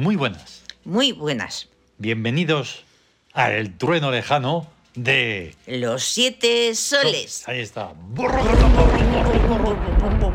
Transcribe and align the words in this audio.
Muy 0.00 0.16
buenas. 0.16 0.62
Muy 0.86 1.12
buenas. 1.12 1.68
Bienvenidos 1.98 2.84
a 3.34 3.52
El 3.52 3.76
Trueno 3.76 4.10
Lejano 4.10 4.66
de... 4.94 5.54
Los 5.66 6.04
siete 6.04 6.74
soles. 6.74 7.46
Ahí 7.46 7.60
está. 7.60 7.92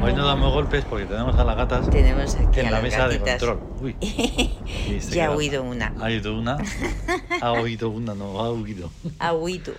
Hoy 0.04 0.14
no 0.14 0.23
damos 0.23 0.54
golpes 0.54 0.86
porque 0.86 1.08
tenemos 1.08 1.36
a 1.40 1.44
las 1.44 1.58
gatas 1.58 1.90
Tenemos 1.90 2.36
aquí 2.36 2.59
en 2.59 2.68
a 2.68 2.70
la 2.70 2.78
las 2.80 2.84
mesa 2.84 3.08
de 3.08 3.20
control. 3.20 3.59
Uy. 3.82 3.96
Ya 5.09 5.30
ha 5.30 5.32
oído 5.32 5.64
una. 5.64 5.95
Ha 6.00 6.04
oído 6.04 6.38
una. 6.38 6.58
Ha 7.42 7.52
oído 7.52 7.90
una, 7.90 8.14
no, 8.14 8.40
ha 8.42 8.50
oído. 8.52 8.92
Agüito. 9.18 9.73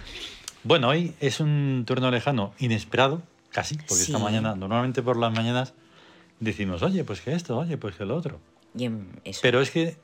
Bueno, 0.64 0.88
hoy 0.88 1.14
es 1.20 1.38
un 1.38 1.84
turno 1.86 2.10
lejano 2.10 2.52
inesperado, 2.58 3.22
casi, 3.52 3.76
porque 3.76 4.02
esta 4.02 4.18
mañana, 4.18 4.56
normalmente 4.56 5.00
por 5.00 5.16
las 5.16 5.32
mañanas, 5.32 5.74
decimos, 6.40 6.82
oye, 6.82 7.04
pues 7.04 7.20
que 7.20 7.34
esto, 7.34 7.56
oye, 7.56 7.76
pues 7.78 7.94
que 7.94 8.04
lo 8.04 8.16
otro. 8.16 8.40
Y 8.76 8.84
en 8.84 9.20
eso. 9.24 9.40
Pero 9.42 9.60
es 9.60 9.70
que 9.70 9.96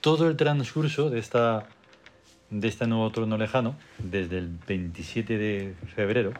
todo 0.00 0.28
el 0.28 0.36
transcurso 0.36 1.10
de 1.10 1.18
esta 1.18 1.66
de 2.50 2.68
este 2.68 2.86
nuevo 2.86 3.10
turno 3.10 3.36
lejano, 3.36 3.76
desde 3.98 4.38
el 4.38 4.48
27 4.66 5.38
de 5.38 5.74
febrero 5.94 6.32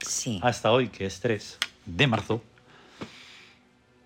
sí. 0.00 0.40
hasta 0.42 0.72
hoy, 0.72 0.88
que 0.88 1.06
es 1.06 1.20
3 1.20 1.58
de 1.86 2.06
marzo, 2.06 2.42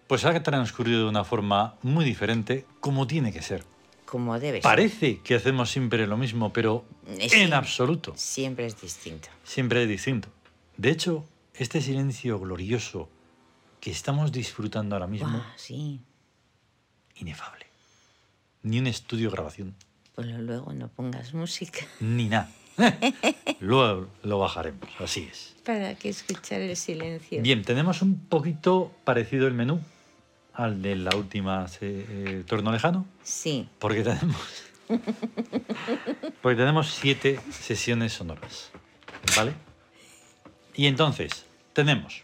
pues 0.06 0.24
ha 0.24 0.42
transcurrido 0.42 1.04
de 1.04 1.08
una 1.08 1.24
forma 1.24 1.76
muy 1.82 2.04
diferente, 2.04 2.66
como 2.80 3.06
tiene 3.06 3.32
que 3.32 3.42
ser. 3.42 3.64
Como 4.04 4.38
debe 4.38 4.58
ser. 4.58 4.62
Parece 4.62 5.20
que 5.20 5.34
hacemos 5.34 5.70
siempre 5.70 6.06
lo 6.06 6.16
mismo, 6.16 6.52
pero 6.52 6.84
Eh, 7.06 7.28
en 7.32 7.52
absoluto. 7.52 8.14
Siempre 8.16 8.66
es 8.66 8.80
distinto. 8.80 9.28
Siempre 9.44 9.82
es 9.82 9.88
distinto. 9.88 10.28
De 10.76 10.90
hecho, 10.90 11.24
este 11.54 11.80
silencio 11.80 12.38
glorioso 12.38 13.08
que 13.80 13.90
estamos 13.90 14.32
disfrutando 14.32 14.96
ahora 14.96 15.06
mismo, 15.06 15.28
Buah, 15.30 15.52
sí. 15.56 16.00
Inefable. 17.20 17.66
Ni 18.62 18.78
un 18.78 18.86
estudio 18.86 19.28
de 19.30 19.36
grabación, 19.36 19.74
Pues 20.14 20.26
luego 20.28 20.72
no 20.72 20.88
pongas 20.88 21.32
música. 21.34 21.80
ni 22.00 22.28
nada. 22.28 22.50
Luego 23.60 24.06
lo 24.22 24.38
bajaremos, 24.38 24.88
así 25.00 25.28
es. 25.30 25.56
¿Para 25.64 25.96
qué 25.96 26.10
escuchar 26.10 26.60
el 26.60 26.76
silencio? 26.76 27.42
Bien, 27.42 27.62
tenemos 27.64 28.02
un 28.02 28.20
poquito 28.28 28.92
parecido 29.02 29.48
el 29.48 29.54
menú 29.54 29.80
al 30.54 30.80
de 30.80 30.94
la 30.94 31.14
última 31.16 31.66
eh, 31.80 32.06
eh, 32.08 32.44
turno 32.46 32.70
lejano, 32.70 33.04
Sí. 33.24 33.68
porque 33.80 34.02
tenemos, 34.04 34.36
porque 36.40 36.56
tenemos 36.56 36.90
siete 36.94 37.40
sesiones 37.50 38.12
sonoras, 38.12 38.70
¿vale? 39.36 39.54
Y 40.74 40.86
entonces, 40.86 41.46
tenemos 41.72 42.22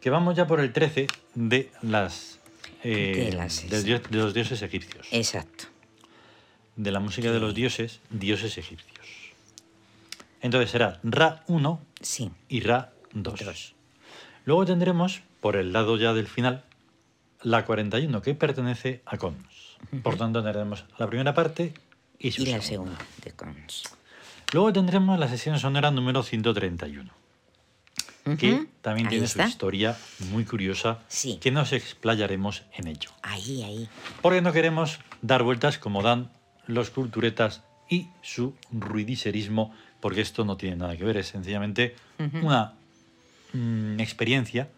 que 0.00 0.10
vamos 0.10 0.36
ya 0.36 0.46
por 0.46 0.60
el 0.60 0.72
13 0.72 1.06
de 1.34 1.70
las... 1.82 2.29
eh, 2.82 3.30
De 3.68 3.82
dios- 3.82 4.02
los 4.10 4.34
dioses 4.34 4.62
egipcios. 4.62 5.06
Exacto. 5.10 5.64
de 6.76 6.90
la 6.92 7.00
música 7.00 7.30
de 7.30 7.40
los 7.40 7.54
dioses, 7.54 8.00
dioses 8.10 8.56
egipcios. 8.56 9.06
Entonces 10.40 10.70
será 10.70 10.98
Ra 11.02 11.44
1 11.46 11.80
Sí. 12.00 12.30
y 12.48 12.60
Ra 12.60 12.92
2. 13.12 13.44
Dos. 13.44 13.74
Luego 14.46 14.64
tendremos, 14.64 15.20
por 15.40 15.56
el 15.56 15.72
lado 15.74 15.98
ya 15.98 16.14
del 16.14 16.26
final, 16.26 16.64
la 17.42 17.66
41, 17.66 18.22
que 18.22 18.34
pertenece 18.34 19.02
a 19.04 19.18
Cons. 19.18 19.76
Por 20.02 20.16
tanto, 20.16 20.42
tendremos 20.42 20.84
la 20.98 21.06
primera 21.06 21.34
parte 21.34 21.74
y 22.18 22.30
su 22.32 22.42
Y 22.42 22.46
la 22.46 22.62
segunda. 22.62 22.96
segunda 22.96 22.98
de 23.24 23.32
Cons. 23.32 23.82
Luego 24.52 24.72
tendremos 24.72 25.18
la 25.18 25.28
sesión 25.28 25.58
sonora 25.58 25.90
número 25.90 26.22
131, 26.22 27.12
que 28.38 28.52
Ujú. 28.54 28.68
también 28.82 29.06
Ahí 29.06 29.10
tiene 29.12 29.24
está. 29.26 29.44
su 29.44 29.48
historia 29.50 29.96
muy 30.30 30.44
curiosa, 30.44 30.98
Sí. 31.08 31.38
que 31.40 31.50
nos 31.50 31.72
explayaremos 31.72 32.62
en 32.74 32.86
ello. 32.88 33.10
Ahí, 33.22 33.62
ahí. 33.62 33.88
Porque 34.22 34.40
no 34.42 34.52
queremos 34.52 34.98
dar 35.22 35.42
vueltas 35.42 35.78
como 35.78 36.02
dan 36.02 36.30
los 36.66 36.90
culturetas 36.90 37.62
y 37.88 38.08
su 38.22 38.54
ruidiserismo, 38.70 39.74
porque 40.00 40.20
esto 40.20 40.44
no 40.44 40.56
tiene 40.56 40.76
nada 40.76 40.96
que 40.96 41.04
ver, 41.04 41.16
es 41.16 41.28
sencillamente 41.28 41.96
Ujú. 42.18 42.46
una 42.46 42.74
mm, 43.52 43.98
experiencia 44.00 44.68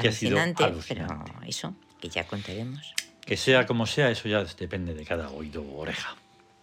que 0.00 0.08
ha 0.08 0.12
sido 0.12 0.36
Alucinante, 0.38 0.64
alucinante. 0.64 1.32
pero 1.32 1.46
eso, 1.48 1.74
que 2.00 2.08
ya 2.08 2.26
contaremos. 2.26 2.94
Que 3.24 3.36
sea 3.36 3.66
como 3.66 3.86
sea, 3.86 4.10
eso 4.10 4.28
ya 4.28 4.44
depende 4.44 4.94
de 4.94 5.04
cada 5.04 5.30
oído 5.30 5.62
o 5.62 5.78
oreja. 5.80 6.16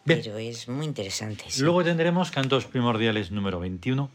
Bien, 0.05 0.19
Pero 0.23 0.37
es 0.39 0.67
muy 0.67 0.85
interesante. 0.87 1.45
sí. 1.49 1.61
luego 1.61 1.83
tendremos 1.83 2.31
Cantos 2.31 2.65
Primordiales 2.65 3.29
número 3.31 3.59
21 3.59 4.09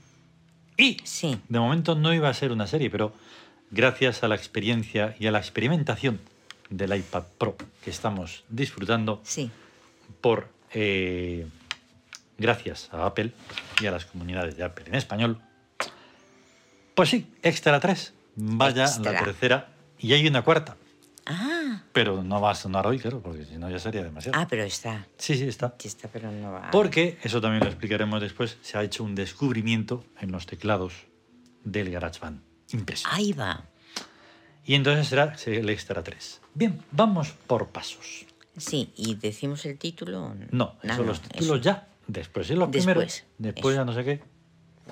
y 0.77 0.99
Sí. 1.05 1.39
de 1.49 1.59
momento 1.59 1.95
no 1.95 2.13
iba 2.15 2.29
a 2.29 2.35
ser 2.35 2.53
una 2.53 2.67
serie, 2.67 2.91
pero 2.91 3.13
gracias 3.71 4.23
a 4.23 4.29
la 4.29 4.35
experiencia 4.35 5.15
y 5.19 5.27
a 5.27 5.31
la 5.31 5.39
experimentación 5.39 6.21
del 6.71 6.95
iPad 6.97 7.25
Pro 7.39 7.57
que 7.85 7.91
estamos 7.91 8.45
disfrutando, 8.49 9.21
Sí. 9.25 9.51
por 10.21 10.49
eh, 10.73 11.47
gracias 12.39 12.89
a 12.93 13.07
Apple 13.07 13.33
y 13.81 13.87
a 13.87 13.91
las 13.91 14.05
comunidades 14.05 14.57
de 14.57 14.65
Apple 14.65 14.85
en 14.89 14.95
español. 14.97 15.41
Pues 16.95 17.09
sí, 17.11 17.27
Extra 17.43 17.79
3. 17.81 18.13
Vaya 18.37 18.87
la 19.03 19.25
tercera. 19.25 19.69
Y 19.99 20.13
hay 20.13 20.27
una 20.27 20.43
cuarta. 20.43 20.77
Ah, 21.29 21.83
Pero 21.93 22.23
no 22.23 22.41
va 22.41 22.53
a 22.53 22.55
sonar 22.55 22.87
hoy, 22.87 22.99
claro, 23.01 23.21
porque 23.21 23.45
si 23.45 23.57
no 23.59 23.69
ya 23.69 23.79
sería 23.81 24.03
demasiado. 24.05 24.39
ah, 24.39 24.47
pero 24.49 24.63
está. 24.63 25.07
Sí, 25.19 25.37
sí, 25.37 25.45
está. 25.49 25.75
Sí 25.79 25.89
está, 25.89 26.09
pero 26.09 26.31
no 26.31 26.53
va. 26.53 26.71
Porque, 26.71 27.19
eso 27.23 27.41
también 27.41 27.63
lo 27.65 27.69
explicaremos 27.69 28.21
después, 28.21 28.59
se 28.63 28.79
ha 28.79 28.83
hecho 28.85 29.03
un 29.03 29.15
descubrimiento 29.17 30.05
en 30.21 30.31
los 30.31 30.47
teclados 30.47 30.93
del 31.65 31.91
GarageBand. 31.91 32.41
Impresionante. 32.73 33.21
Ahí 33.23 33.33
va. 33.33 33.65
Y 34.65 34.75
entonces 34.75 35.09
será 35.09 35.35
el 35.47 35.69
Extra 35.71 36.03
3. 36.03 36.41
Bien, 36.55 36.81
vamos 36.93 37.33
por 37.47 37.69
pasos. 37.69 38.27
Sí, 38.57 38.93
y 38.97 39.17
decimos 39.17 39.65
el 39.67 39.79
título. 39.79 40.35
No, 40.51 40.77
Nada, 40.83 40.95
eso 40.95 41.05
los 41.05 41.21
títulos 41.21 41.45
eso. 41.45 41.57
ya. 41.59 41.89
Después, 42.07 42.49
en 42.51 42.59
los 42.61 42.71
Después, 42.71 42.95
primeros. 42.95 43.25
Después 43.39 43.73
eso. 43.75 43.81
ya 43.83 43.85
no 43.85 43.93
sé 43.93 44.05
qué. 44.05 44.23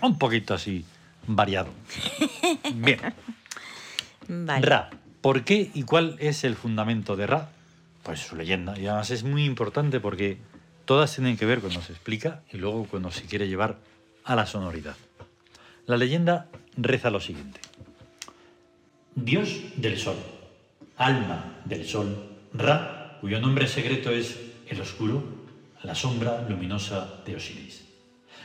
Un 0.03 0.19
poquito 0.19 0.55
así 0.55 0.85
variado. 1.27 1.69
Bien. 2.75 3.01
Vale. 4.29 4.67
Ra. 4.67 4.91
¿Por 5.25 5.43
qué 5.43 5.71
y 5.73 5.85
cuál 5.85 6.17
es 6.19 6.45
el 6.45 6.55
fundamento 6.55 7.17
de 7.17 7.27
Ra? 7.27 7.49
Pues 8.03 8.21
su 8.21 8.37
leyenda. 8.37 8.79
Y 8.79 8.87
además 8.87 9.11
es 9.11 9.25
muy 9.25 9.47
importante 9.47 9.99
porque 9.99 10.37
todas 10.85 11.15
tienen 11.15 11.39
que 11.39 11.47
ver 11.47 11.61
cuando 11.61 11.81
se 11.81 11.93
explica 11.93 12.43
y 12.53 12.59
luego 12.59 12.85
cuando 12.85 13.11
se 13.11 13.25
quiere 13.25 13.49
llevar 13.49 13.79
a 14.23 14.37
la 14.37 14.45
sonoridad. 14.45 14.97
La 15.87 15.97
leyenda 15.97 16.49
reza 16.77 17.09
lo 17.09 17.21
siguiente. 17.21 17.59
Dios 19.15 19.63
del 19.77 19.99
Sol, 19.99 20.17
alma 20.99 21.57
del 21.65 21.87
Sol, 21.87 22.37
Ra, 22.53 23.17
cuyo 23.23 23.41
nombre 23.41 23.67
secreto 23.67 24.11
es 24.11 24.39
el 24.69 24.79
oscuro, 24.79 25.25
la 25.85 25.95
sombra 25.95 26.47
luminosa 26.47 27.23
de 27.25 27.37
Osiris. 27.37 27.83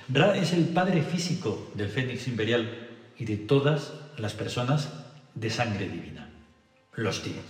Ra 0.07 0.37
es 0.37 0.53
el 0.53 0.69
padre 0.69 1.01
físico 1.01 1.73
del 1.75 1.89
Fénix 1.89 2.29
Imperial 2.29 2.87
y 3.17 3.25
de 3.25 3.35
todas 3.35 3.91
las 4.17 4.33
personas 4.33 4.93
de 5.35 5.49
sangre 5.49 5.89
divina, 5.89 6.28
los 7.03 7.21
tíos. 7.23 7.43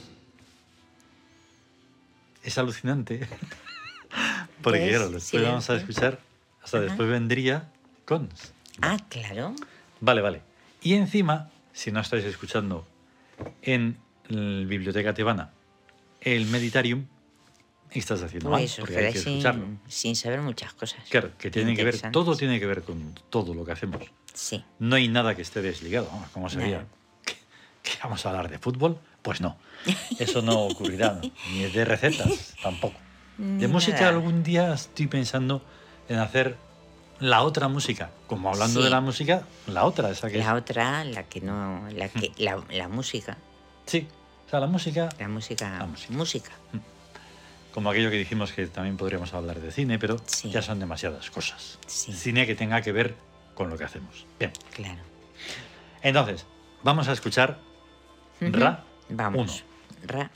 Es 2.43 2.57
alucinante, 2.57 3.27
porque 4.61 4.87
claro, 4.89 5.09
después 5.09 5.43
vamos 5.43 5.69
a 5.69 5.75
escuchar, 5.75 6.19
hasta 6.63 6.77
Ajá. 6.77 6.85
después 6.87 7.09
vendría 7.09 7.69
Cons. 8.05 8.53
Ah, 8.81 8.97
claro. 9.09 9.55
Vale, 9.99 10.21
vale. 10.21 10.41
Y 10.81 10.93
encima, 10.93 11.49
si 11.73 11.91
no 11.91 11.99
estáis 11.99 12.23
escuchando 12.23 12.87
en 13.61 13.97
la 14.29 14.65
Biblioteca 14.67 15.13
Tebana 15.13 15.51
el 16.21 16.45
Meditarium, 16.47 17.05
estás 17.91 18.21
haciendo 18.23 18.49
mal, 18.49 18.61
Pues 18.61 18.75
porque 18.79 18.97
hay 18.97 19.11
que 19.13 19.19
escucharlo. 19.19 19.65
sin, 19.65 19.79
sin 19.87 20.15
saber 20.15 20.41
muchas 20.41 20.73
cosas. 20.73 21.03
Claro, 21.09 21.31
que 21.37 21.51
tiene 21.51 21.75
que 21.75 21.83
ver, 21.83 21.99
todo 22.11 22.35
tiene 22.37 22.59
que 22.59 22.65
ver 22.65 22.83
con 22.83 23.15
todo 23.29 23.53
lo 23.53 23.65
que 23.65 23.73
hacemos. 23.73 24.01
Sí. 24.33 24.63
No 24.79 24.95
hay 24.95 25.07
nada 25.09 25.35
que 25.35 25.41
esté 25.41 25.61
desligado. 25.61 26.09
¿Cómo 26.33 26.49
sería? 26.49 26.85
Nada. 27.99 28.01
¿Que, 28.01 28.01
que 28.01 28.03
vamos 28.03 28.25
a 28.25 28.29
hablar 28.29 28.49
de 28.49 28.59
fútbol? 28.59 28.97
Pues 29.21 29.41
no. 29.41 29.57
Eso 30.17 30.41
no 30.41 30.59
ocurrirá. 30.61 31.13
¿no? 31.21 31.31
Ni 31.53 31.63
de 31.63 31.85
recetas 31.85 32.55
tampoco. 32.61 32.95
De 33.37 33.67
música 33.67 34.09
algún 34.09 34.43
día 34.43 34.73
estoy 34.73 35.07
pensando 35.07 35.61
en 36.09 36.19
hacer 36.19 36.57
la 37.19 37.41
otra 37.43 37.67
música. 37.69 38.09
Como 38.27 38.49
hablando 38.49 38.79
Sí. 38.79 38.83
de 38.83 38.89
la 38.89 39.01
música, 39.01 39.43
la 39.67 39.85
otra, 39.85 40.09
esa 40.09 40.29
que 40.29 40.37
La 40.37 40.45
es. 40.45 40.51
otra, 40.61 41.03
la 41.05 41.23
que 41.23 41.41
no. 41.41 41.87
La, 41.93 42.09
que, 42.09 42.31
la, 42.37 42.61
la 42.69 42.87
música. 42.89 43.37
Sí. 43.85 44.07
O 44.45 44.49
sea, 44.49 44.59
la 44.59 44.67
música, 44.67 45.09
La 45.19 45.27
música. 45.27 45.77
La 45.79 45.85
música. 45.85 46.13
música. 46.13 46.51
como 47.73 47.91
aquello 47.91 48.09
que 48.09 48.17
dijimos 48.17 48.51
que 48.51 48.65
también 48.67 48.97
podríamos 48.97 49.33
hablar 49.33 49.59
de 49.59 49.71
cine, 49.71 49.99
pero 49.99 50.17
Sí. 50.25 50.49
ya 50.49 50.61
son 50.61 50.79
demasiadas 50.79 51.29
cosas. 51.29 51.77
Sí. 51.87 52.11
Cine 52.13 52.45
que 52.47 52.55
tenga 52.55 52.81
que 52.81 52.91
ver 52.91 53.15
con 53.53 53.69
lo 53.69 53.77
que 53.77 53.83
hacemos. 53.85 54.25
Bien. 54.39 54.51
Claro. 54.73 55.01
Entonces, 56.01 56.45
vamos 56.83 57.07
a 57.07 57.13
escuchar. 57.13 57.59
Ra 58.41 58.83
Vamos. 59.09 59.63
Ra 60.07 60.29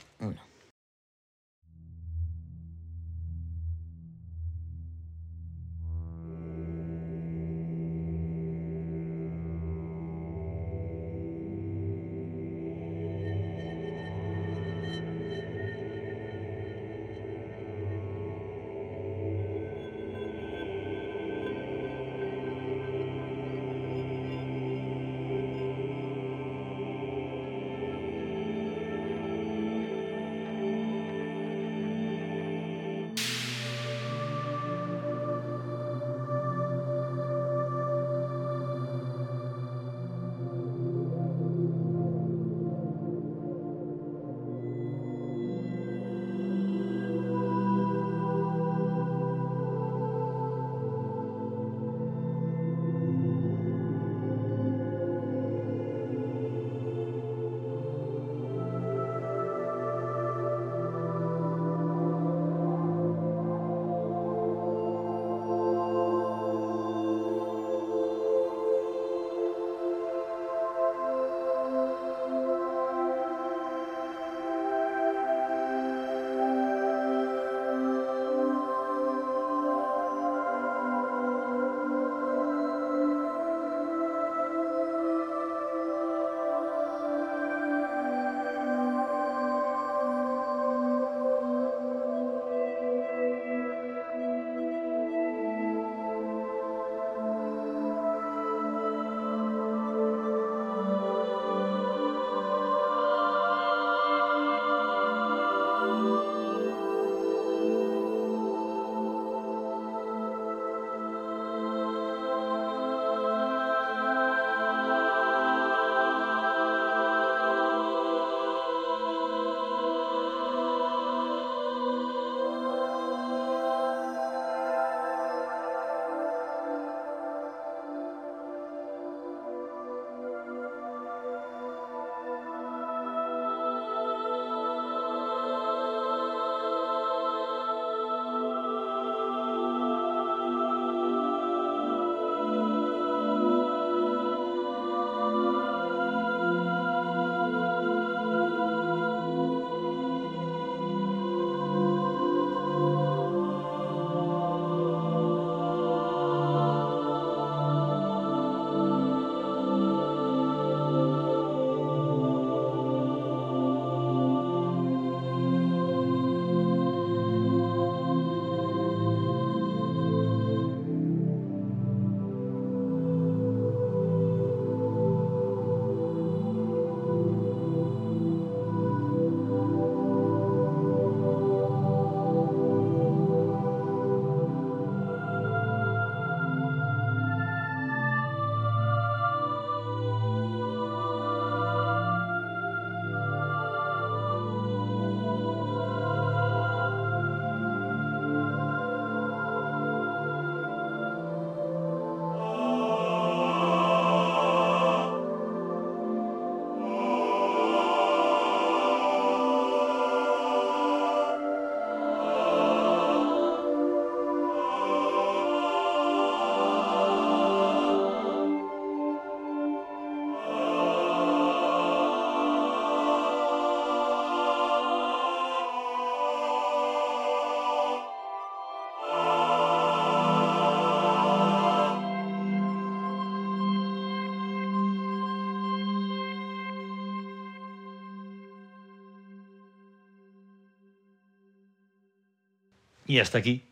Y 243.14 243.20
hasta 243.20 243.38
aquí, 243.38 243.62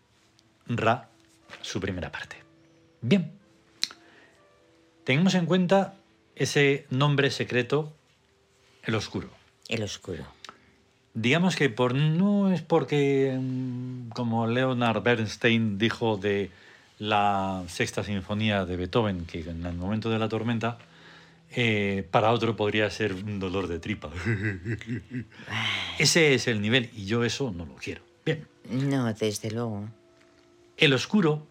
Ra, 0.68 1.08
su 1.62 1.80
primera 1.80 2.12
parte. 2.12 2.36
Bien. 3.00 3.32
Tengamos 5.02 5.34
en 5.34 5.46
cuenta 5.46 5.96
ese 6.36 6.86
nombre 6.90 7.28
secreto, 7.32 7.92
el 8.84 8.94
oscuro. 8.94 9.30
El 9.66 9.82
oscuro. 9.82 10.24
Digamos 11.14 11.56
que 11.56 11.70
por, 11.70 11.92
no 11.92 12.52
es 12.52 12.62
porque, 12.62 13.36
mm, 13.36 14.10
como 14.10 14.46
Leonard 14.46 15.02
Bernstein 15.02 15.76
dijo 15.76 16.18
de 16.18 16.52
la 17.00 17.64
sexta 17.66 18.04
sinfonía 18.04 18.64
de 18.64 18.76
Beethoven, 18.76 19.26
que 19.26 19.40
en 19.40 19.66
el 19.66 19.74
momento 19.74 20.08
de 20.08 20.20
la 20.20 20.28
tormenta, 20.28 20.78
eh, 21.50 22.06
para 22.12 22.30
otro 22.30 22.54
podría 22.54 22.88
ser 22.90 23.12
un 23.12 23.40
dolor 23.40 23.66
de 23.66 23.80
tripa. 23.80 24.08
Ese 25.98 26.34
es 26.34 26.46
el 26.46 26.60
nivel 26.60 26.90
y 26.94 27.06
yo 27.06 27.24
eso 27.24 27.50
no 27.50 27.66
lo 27.66 27.74
quiero. 27.74 28.11
Bien, 28.24 28.46
No, 28.70 29.12
desde 29.14 29.50
luego. 29.50 29.88
el 30.76 30.92
oscuro 30.94 31.46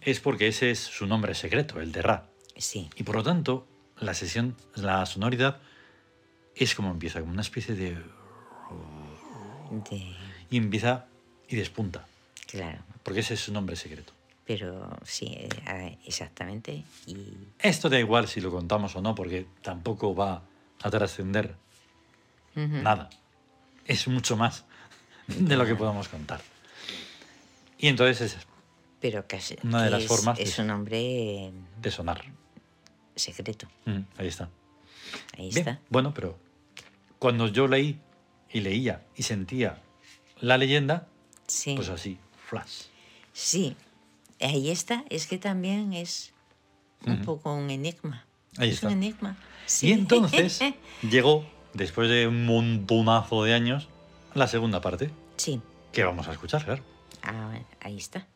es 0.00 0.18
porque 0.18 0.48
ese 0.48 0.72
es 0.72 0.80
su 0.80 1.06
nombre 1.06 1.34
secreto, 1.34 1.80
el 1.80 1.92
de 1.92 2.02
Ra. 2.02 2.26
Sí. 2.56 2.90
Y 2.96 3.04
por 3.04 3.14
lo 3.14 3.22
tanto, 3.22 3.66
la 4.00 4.14
sesión, 4.14 4.56
la 4.74 5.06
sonoridad 5.06 5.60
es 6.56 6.74
como 6.74 6.90
empieza, 6.90 7.20
como 7.20 7.32
una 7.32 7.42
especie 7.42 7.74
de... 7.76 7.90
De... 9.90 10.14
Y 10.50 10.56
empieza 10.56 11.06
y 11.48 11.54
despunta, 11.56 12.04
Claro. 12.46 12.78
porque 13.04 13.20
ese 13.20 13.34
es 13.34 13.40
su 13.40 13.52
nombre 13.52 13.76
secreto. 13.76 14.12
Pero 14.44 14.90
sí, 15.04 15.26
eh, 15.38 15.48
ah, 15.66 15.90
exactamente. 16.04 16.82
Y 17.06 17.16
Esto 17.60 17.88
da 17.88 18.00
igual 18.00 18.26
si 18.26 18.40
lo 18.40 18.50
contamos 18.50 18.96
o 18.96 19.00
no, 19.00 19.14
porque 19.14 19.46
tampoco 19.62 20.12
va 20.16 20.42
a 20.82 20.90
trascender 20.90 21.54
nada. 22.56 23.08
Es 23.86 24.08
mucho 24.08 24.36
más 24.36 24.64
de 25.38 25.56
lo 25.56 25.64
que 25.66 25.74
podamos 25.74 26.08
contar. 26.08 26.40
Y 27.78 27.88
entonces 27.88 28.20
es 28.34 28.46
Pero 29.00 29.26
casi 29.26 29.56
Una 29.62 29.82
de 29.84 29.90
las 29.90 30.02
es, 30.02 30.08
formas 30.08 30.38
es 30.38 30.56
de- 30.56 30.62
un 30.62 30.68
nombre 30.68 31.52
de 31.80 31.90
sonar. 31.90 32.22
secreto. 33.16 33.66
Mm, 33.86 34.00
ahí 34.18 34.28
está. 34.28 34.48
Ahí 35.38 35.48
Bien, 35.50 35.58
está. 35.58 35.80
Bueno, 35.90 36.12
pero 36.14 36.38
cuando 37.18 37.48
yo 37.48 37.66
leí 37.66 37.98
y 38.50 38.60
leía 38.60 39.04
y 39.16 39.22
sentía 39.24 39.80
la 40.40 40.56
leyenda, 40.58 41.06
Sí. 41.46 41.74
pues 41.76 41.88
así, 41.90 42.18
flash. 42.48 42.84
Sí. 43.32 43.76
Ahí 44.40 44.70
está. 44.70 45.04
Es 45.10 45.26
que 45.26 45.36
también 45.38 45.92
es 45.92 46.32
un 47.06 47.22
poco 47.22 47.54
un 47.54 47.70
enigma. 47.70 48.24
Ahí 48.56 48.68
es 48.70 48.76
está. 48.76 48.86
un 48.88 48.94
enigma. 48.94 49.36
Y 49.66 49.70
Sí. 49.70 49.92
entonces 49.92 50.60
llegó, 51.02 51.44
después 51.74 52.08
de 52.08 52.26
un 52.26 52.46
montonazo 52.46 53.44
de 53.44 53.52
años, 53.54 53.88
la 54.34 54.46
segunda 54.46 54.80
parte, 54.80 55.10
sí. 55.36 55.60
que 55.92 56.04
vamos 56.04 56.28
a 56.28 56.32
escuchar, 56.32 56.64
claro. 56.64 56.82
Ah, 57.22 57.58
ahí 57.80 57.96
está. 57.96 58.26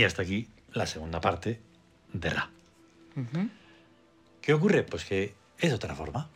Y 0.00 0.04
hasta 0.04 0.22
aquí 0.22 0.48
la 0.72 0.86
segunda 0.86 1.20
parte 1.20 1.60
de 2.14 2.30
Ra. 2.30 2.48
¿Qué 4.40 4.54
ocurre? 4.54 4.82
Pues 4.82 5.04
que 5.04 5.34
es 5.58 5.74
otra 5.74 5.94
forma. 5.94 6.26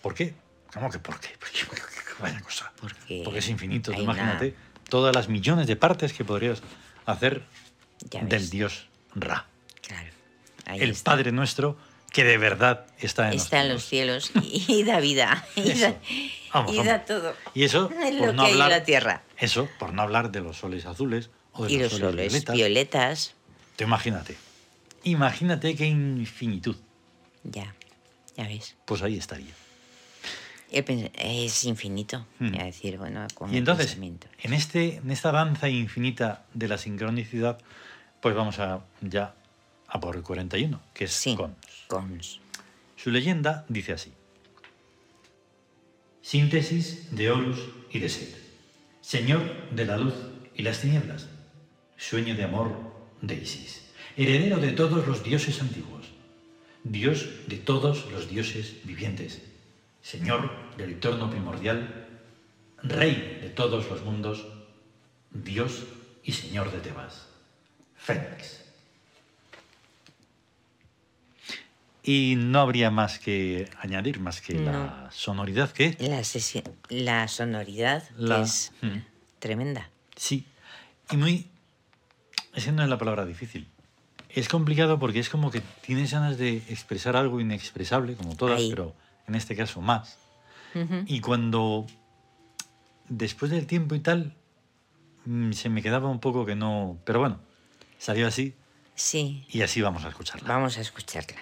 ¿Por 0.00 0.14
qué? 0.14 0.32
¿Cómo 0.72 0.88
que 0.90 0.98
por 0.98 1.20
qué? 1.20 1.28
Porque, 1.38 1.82
vaya 2.18 2.40
cosa. 2.40 2.72
Porque 2.80 3.20
Porque 3.22 3.40
es 3.40 3.48
infinito. 3.50 3.92
Imagínate 3.92 4.54
todas 4.88 5.14
las 5.14 5.28
millones 5.28 5.66
de 5.66 5.76
partes 5.76 6.14
que 6.14 6.24
podrías 6.24 6.62
hacer 7.04 7.42
Ya 8.08 8.20
del 8.20 8.28
ves. 8.40 8.50
dios 8.50 8.88
Ra. 9.14 9.44
Claro. 9.86 10.08
Ahí 10.64 10.80
el 10.80 10.92
está. 10.92 11.10
Padre 11.10 11.32
nuestro 11.32 11.76
que 12.12 12.24
de 12.24 12.38
verdad 12.38 12.86
está 12.98 13.28
en 13.28 13.34
Está 13.34 13.60
en 13.60 13.68
los 13.68 13.74
los 13.74 13.84
cielos. 13.84 14.30
cielos 14.32 14.46
y, 14.50 14.72
y 14.80 14.84
da 14.84 15.00
vida. 15.00 15.46
Y 15.54 15.70
Eso. 15.72 15.80
da, 15.82 15.96
Vamos, 16.54 16.72
y 16.72 16.76
vamos. 16.78 16.86
da 16.86 17.04
todo. 17.04 17.34
Y 17.52 17.64
eso, 17.64 17.90
Es 18.02 18.16
por 18.16 18.28
lo 18.28 18.32
no 18.32 18.44
que 18.44 18.48
hay 18.48 18.54
en 18.56 18.62
hablar, 18.62 18.70
la 18.70 18.84
tierra. 18.84 19.22
eso, 19.36 19.68
por 19.78 19.92
no 19.92 20.00
hablar 20.00 20.30
de 20.32 20.40
los 20.40 20.56
soles 20.56 20.86
azules 20.86 21.28
o 21.58 21.66
de 21.66 21.72
Y 21.72 21.78
los, 21.78 21.92
los 21.92 22.00
soles, 22.00 22.10
soles 22.10 22.32
violetas. 22.32 22.54
violetas. 22.56 23.34
Tú 23.76 23.84
imagínate. 23.84 24.36
Imagínate 25.04 25.74
qué 25.76 25.86
infinitud. 25.86 26.76
Ya, 27.44 27.74
ya 28.36 28.46
ves. 28.48 28.76
Pues 28.84 29.02
ahí 29.02 29.16
estaría. 29.18 29.54
Es 30.70 31.64
infinito. 31.64 32.26
Hmm. 32.38 32.54
Es 32.54 32.64
decir, 32.64 32.98
bueno, 32.98 33.26
con 33.34 33.52
Y 33.54 33.56
entonces, 33.58 33.96
en, 33.96 34.52
este, 34.52 34.96
en 34.96 35.10
esta 35.10 35.32
danza 35.32 35.68
infinita 35.68 36.44
de 36.52 36.68
la 36.68 36.76
sincronicidad, 36.78 37.58
pues 38.20 38.34
vamos 38.34 38.58
a 38.58 38.84
ya 39.00 39.34
a 39.86 40.00
por 40.00 40.16
el 40.16 40.22
41, 40.22 40.80
que 40.92 41.04
es 41.04 41.12
Sí, 41.12 41.34
con. 41.36 41.56
cons. 41.86 42.40
Su 42.96 43.10
leyenda 43.10 43.64
dice 43.68 43.92
así. 43.92 44.12
Síntesis 46.20 47.14
de 47.16 47.30
Horus 47.30 47.58
y 47.90 48.00
de 48.00 48.08
Set. 48.08 48.36
Señor 49.00 49.70
de 49.70 49.86
la 49.86 49.96
luz 49.96 50.14
y 50.54 50.62
las 50.62 50.80
tinieblas. 50.80 51.28
Sueño 51.98 52.34
de 52.34 52.44
amor 52.44 52.72
de 53.20 53.34
Isis. 53.34 53.82
Heredero 54.16 54.58
de 54.58 54.72
todos 54.72 55.06
los 55.06 55.22
dioses 55.22 55.60
antiguos. 55.60 56.06
Dios 56.84 57.26
de 57.46 57.56
todos 57.56 58.10
los 58.10 58.28
dioses 58.30 58.76
vivientes. 58.84 59.42
Señor 60.02 60.50
del 60.76 60.92
entorno 60.92 61.28
primordial. 61.30 62.06
Rey 62.82 63.38
de 63.42 63.50
todos 63.50 63.88
los 63.90 64.02
mundos. 64.04 64.46
Dios 65.30 65.84
y 66.24 66.32
Señor 66.32 66.70
de 66.72 66.78
Tebas. 66.80 67.26
Fénix. 67.96 68.62
Y 72.04 72.36
no 72.38 72.60
habría 72.60 72.90
más 72.90 73.18
que 73.18 73.68
añadir, 73.80 74.18
más 74.20 74.40
que 74.40 74.54
la 74.54 74.72
No. 74.72 75.10
sonoridad 75.12 75.70
que 75.72 75.94
La, 76.00 77.28
sonoridad 77.28 78.08
que 78.16 78.40
es 78.40 78.72
Mm. 78.80 78.98
tremenda. 79.40 79.90
Sí. 80.16 80.46
Y 81.10 81.16
muy... 81.18 81.46
Es 82.54 82.64
que 82.64 82.72
no 82.72 82.82
es 82.82 82.88
la 82.88 82.98
palabra 82.98 83.24
difícil. 83.24 83.68
Es 84.28 84.48
complicado 84.48 84.98
porque 84.98 85.20
es 85.20 85.28
como 85.30 85.50
que 85.50 85.60
tienes 85.80 86.12
ganas 86.12 86.36
de 86.38 86.56
expresar 86.68 87.16
algo 87.16 87.40
inexpresable, 87.40 88.14
como 88.14 88.36
todas, 88.36 88.58
Ahí. 88.60 88.70
pero 88.70 88.94
en 89.26 89.34
este 89.34 89.56
caso 89.56 89.80
más. 89.80 90.18
Ujú. 90.74 91.04
Y 91.06 91.20
cuando, 91.20 91.86
después 93.08 93.50
del 93.50 93.66
tiempo 93.66 93.94
y 93.94 94.00
tal, 94.00 94.34
mm, 95.24 95.52
se 95.52 95.68
me 95.68 95.82
quedaba 95.82 96.08
un 96.08 96.20
poco 96.20 96.44
que 96.44 96.54
no... 96.54 96.98
Pero 97.04 97.20
bueno, 97.20 97.40
salió 97.98 98.26
así 98.26 98.54
Sí, 98.94 99.46
y 99.48 99.62
así 99.62 99.80
vamos 99.80 100.04
a 100.04 100.08
escucharla. 100.08 100.48
vamos 100.48 100.76
a 100.76 100.80
escucharla. 100.80 101.38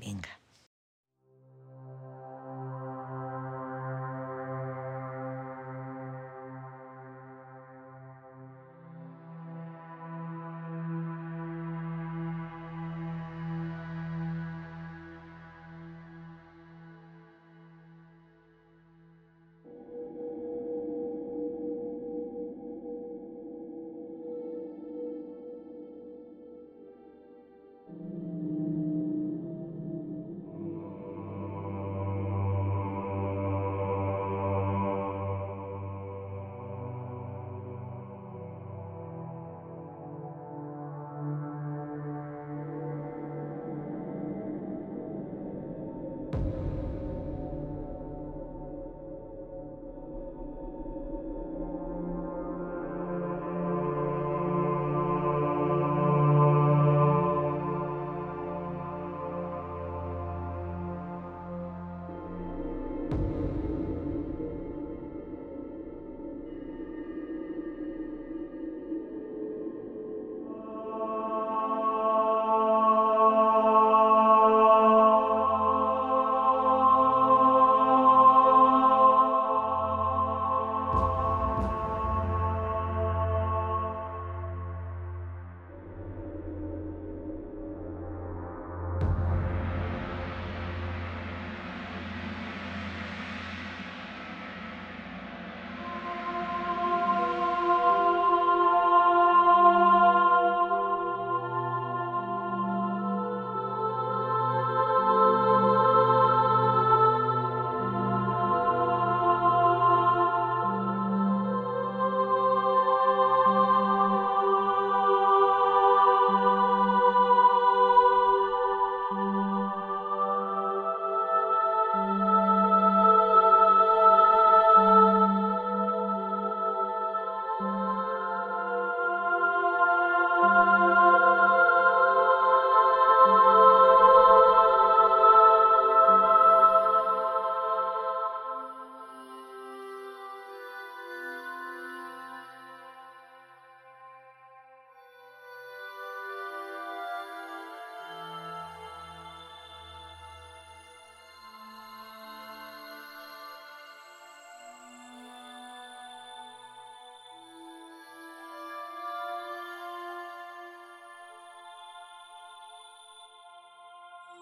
Venga. 0.00 0.28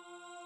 Oh. 0.07 0.44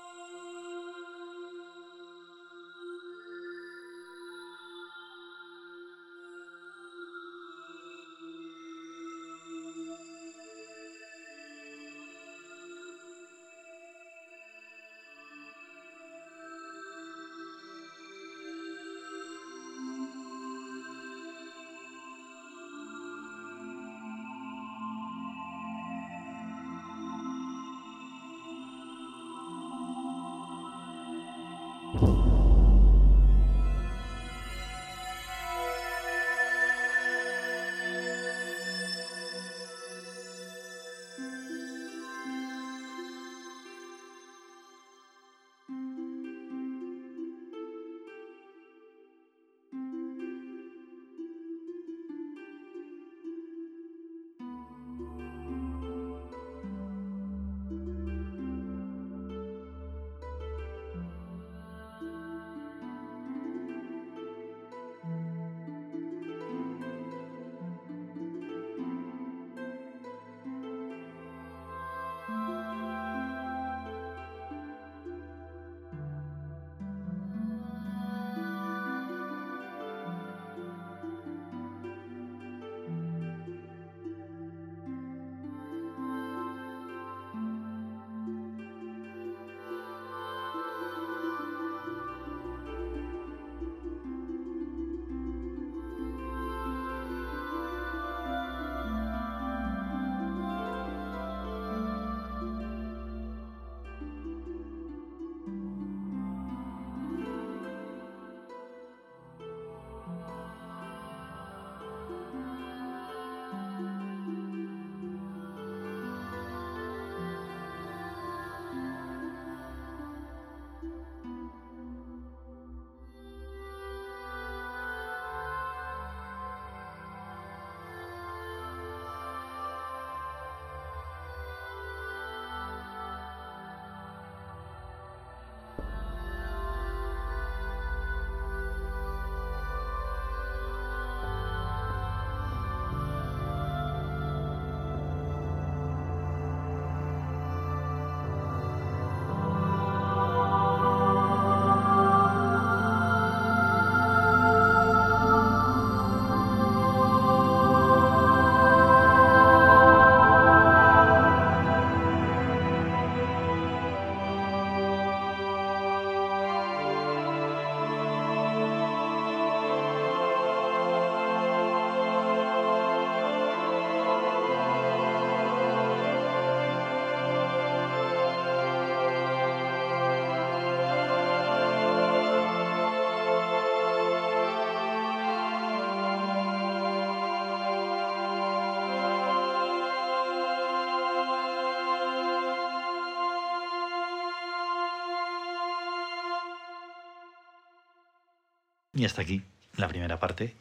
Y 198.94 199.04
hasta 199.04 199.22
aquí 199.22 199.42
la 199.76 199.88
primera 199.88 200.18
parte 200.18 200.54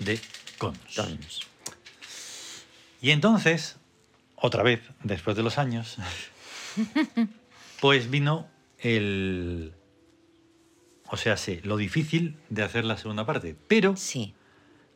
de 0.00 0.18
Cons. 0.58 0.78
Tons. 0.94 1.40
Y 3.00 3.10
entonces, 3.10 3.76
otra 4.36 4.62
vez, 4.62 4.80
después 5.02 5.36
de 5.36 5.42
los 5.42 5.58
años, 5.58 5.96
pues 7.80 8.10
vino 8.10 8.48
el... 8.78 9.72
O 11.08 11.16
sea, 11.16 11.36
sí, 11.36 11.60
lo 11.62 11.76
difícil 11.76 12.36
de 12.48 12.64
hacer 12.64 12.84
la 12.84 12.96
segunda 12.96 13.24
parte, 13.26 13.54
pero 13.68 13.96
Sí, 13.96 14.34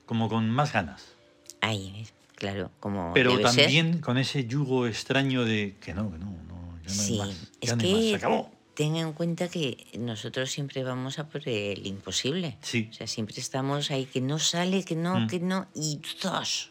como 0.06 0.28
con 0.28 0.50
más 0.50 0.72
ganas. 0.72 1.14
ahí, 1.60 2.04
claro, 2.34 2.72
como 2.80 3.12
Pero 3.14 3.36
debe 3.36 3.48
ser. 3.48 3.64
también 3.64 4.00
con 4.00 4.18
ese 4.18 4.44
yugo 4.46 4.88
extraño 4.88 5.44
de 5.44 5.76
que 5.80 5.94
no, 5.94 6.10
que 6.10 6.18
no, 6.18 6.26
no, 6.48 6.78
ya 6.82 6.88
no 6.88 7.02
Sí, 7.02 7.12
hay 7.12 7.18
más. 7.28 7.28
es 7.60 7.68
Ya 7.70 7.76
no 7.76 7.82
hay 7.84 7.92
más, 7.92 8.02
se 8.02 8.08
que 8.10 8.16
acabó. 8.16 8.50
Ten 8.80 8.96
en 8.96 9.12
cuenta 9.12 9.48
que 9.48 9.86
nosotros 9.98 10.50
siempre 10.50 10.82
vamos 10.82 11.18
a 11.18 11.28
por 11.28 11.46
el 11.46 11.86
imposible. 11.86 12.56
Sí. 12.62 12.88
O 12.90 12.94
sea, 12.94 13.06
siempre 13.06 13.34
estamos 13.38 13.90
ahí 13.90 14.06
que 14.06 14.22
no 14.22 14.38
sale, 14.38 14.84
que 14.84 14.96
no, 14.96 15.20
Mm. 15.20 15.26
que 15.26 15.38
no, 15.38 15.66
y 15.74 16.00
¡zas! 16.18 16.70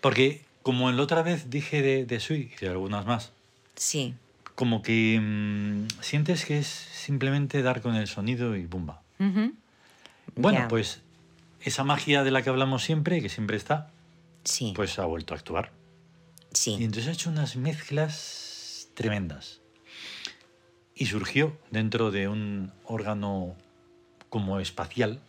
Porque 0.00 0.40
como 0.62 0.88
en 0.88 0.96
la 0.96 1.02
otra 1.02 1.22
vez 1.22 1.50
dije 1.50 1.82
de, 1.82 2.06
de 2.06 2.20
Sui 2.20 2.50
y 2.56 2.64
de 2.64 2.70
algunas 2.70 3.04
más, 3.04 3.32
Sí, 3.74 4.14
como 4.54 4.80
que 4.80 5.20
mm, 5.20 5.88
sientes 6.00 6.46
que 6.46 6.56
es 6.58 6.66
simplemente 6.66 7.60
dar 7.60 7.82
con 7.82 7.94
el 7.96 8.06
sonido 8.06 8.56
y 8.56 8.64
bumba. 8.64 9.02
Bueno, 10.36 10.58
Ya. 10.60 10.68
pues 10.68 11.02
esa 11.60 11.84
magia 11.84 12.24
de 12.24 12.30
la 12.30 12.40
que 12.40 12.48
hablamos 12.48 12.82
siempre, 12.82 13.20
que 13.20 13.28
siempre 13.28 13.58
está, 13.58 13.90
sí, 14.44 14.72
pues 14.74 14.98
ha 14.98 15.04
vuelto 15.04 15.34
a 15.34 15.36
actuar. 15.36 15.70
Y 16.50 16.56
sí, 16.56 16.72
entonces 16.80 17.08
ha 17.08 17.12
hecho 17.12 17.28
unas 17.28 17.56
mezclas 17.56 18.88
tremendas. 18.94 19.60
Y 20.96 21.06
surgió 21.06 21.56
dentro 21.70 22.10
de 22.10 22.26
un 22.26 22.72
órgano 22.84 23.54
como 24.30 24.58
espacial, 24.60 25.20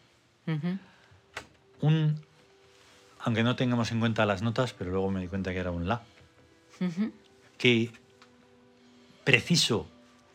un, 1.82 2.20
aunque 3.20 3.44
no 3.44 3.56
tengamos 3.58 3.92
en 3.92 4.00
cuenta 4.00 4.26
las 4.26 4.42
notas, 4.42 4.74
pero 4.74 4.92
luego 4.92 5.12
me 5.12 5.20
di 5.22 5.28
cuenta 5.28 5.52
que 5.52 5.60
era 5.60 5.72
un 5.72 5.88
La, 5.88 6.04
que 7.58 7.92
preciso 9.24 9.88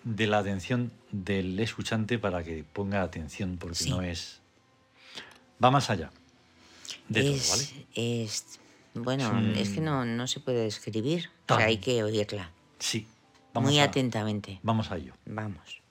de 0.04 0.26
la 0.26 0.38
atención 0.38 0.92
del 1.10 1.58
escuchante 1.60 2.18
para 2.18 2.44
que 2.44 2.64
ponga 2.64 3.02
atención, 3.02 3.56
porque 3.58 3.76
Sí. 3.76 3.90
no 3.90 4.02
es... 4.02 4.40
Va 5.62 5.70
más 5.70 5.88
allá 5.90 6.10
de 7.08 7.22
todo, 7.22 7.34
es, 7.34 7.48
¿vale? 7.48 7.86
es- 7.94 8.58
bueno, 8.94 9.24
Es 9.24 9.32
un- 9.32 9.56
es 9.56 9.68
que 9.70 9.80
no, 9.80 10.04
no 10.04 10.26
se 10.26 10.40
puede 10.40 10.64
describir. 10.64 11.30
O 11.48 11.54
sea, 11.56 11.66
hay 11.66 11.78
que 11.78 12.02
oírla 12.02 12.50
Sí, 12.78 13.06
vamos, 13.52 13.70
muy 13.70 13.80
a, 13.80 13.84
atentamente. 13.84 14.60
vamos 14.62 14.90
a 14.90 14.96
ello. 14.96 15.14
Vamos. 15.26 15.81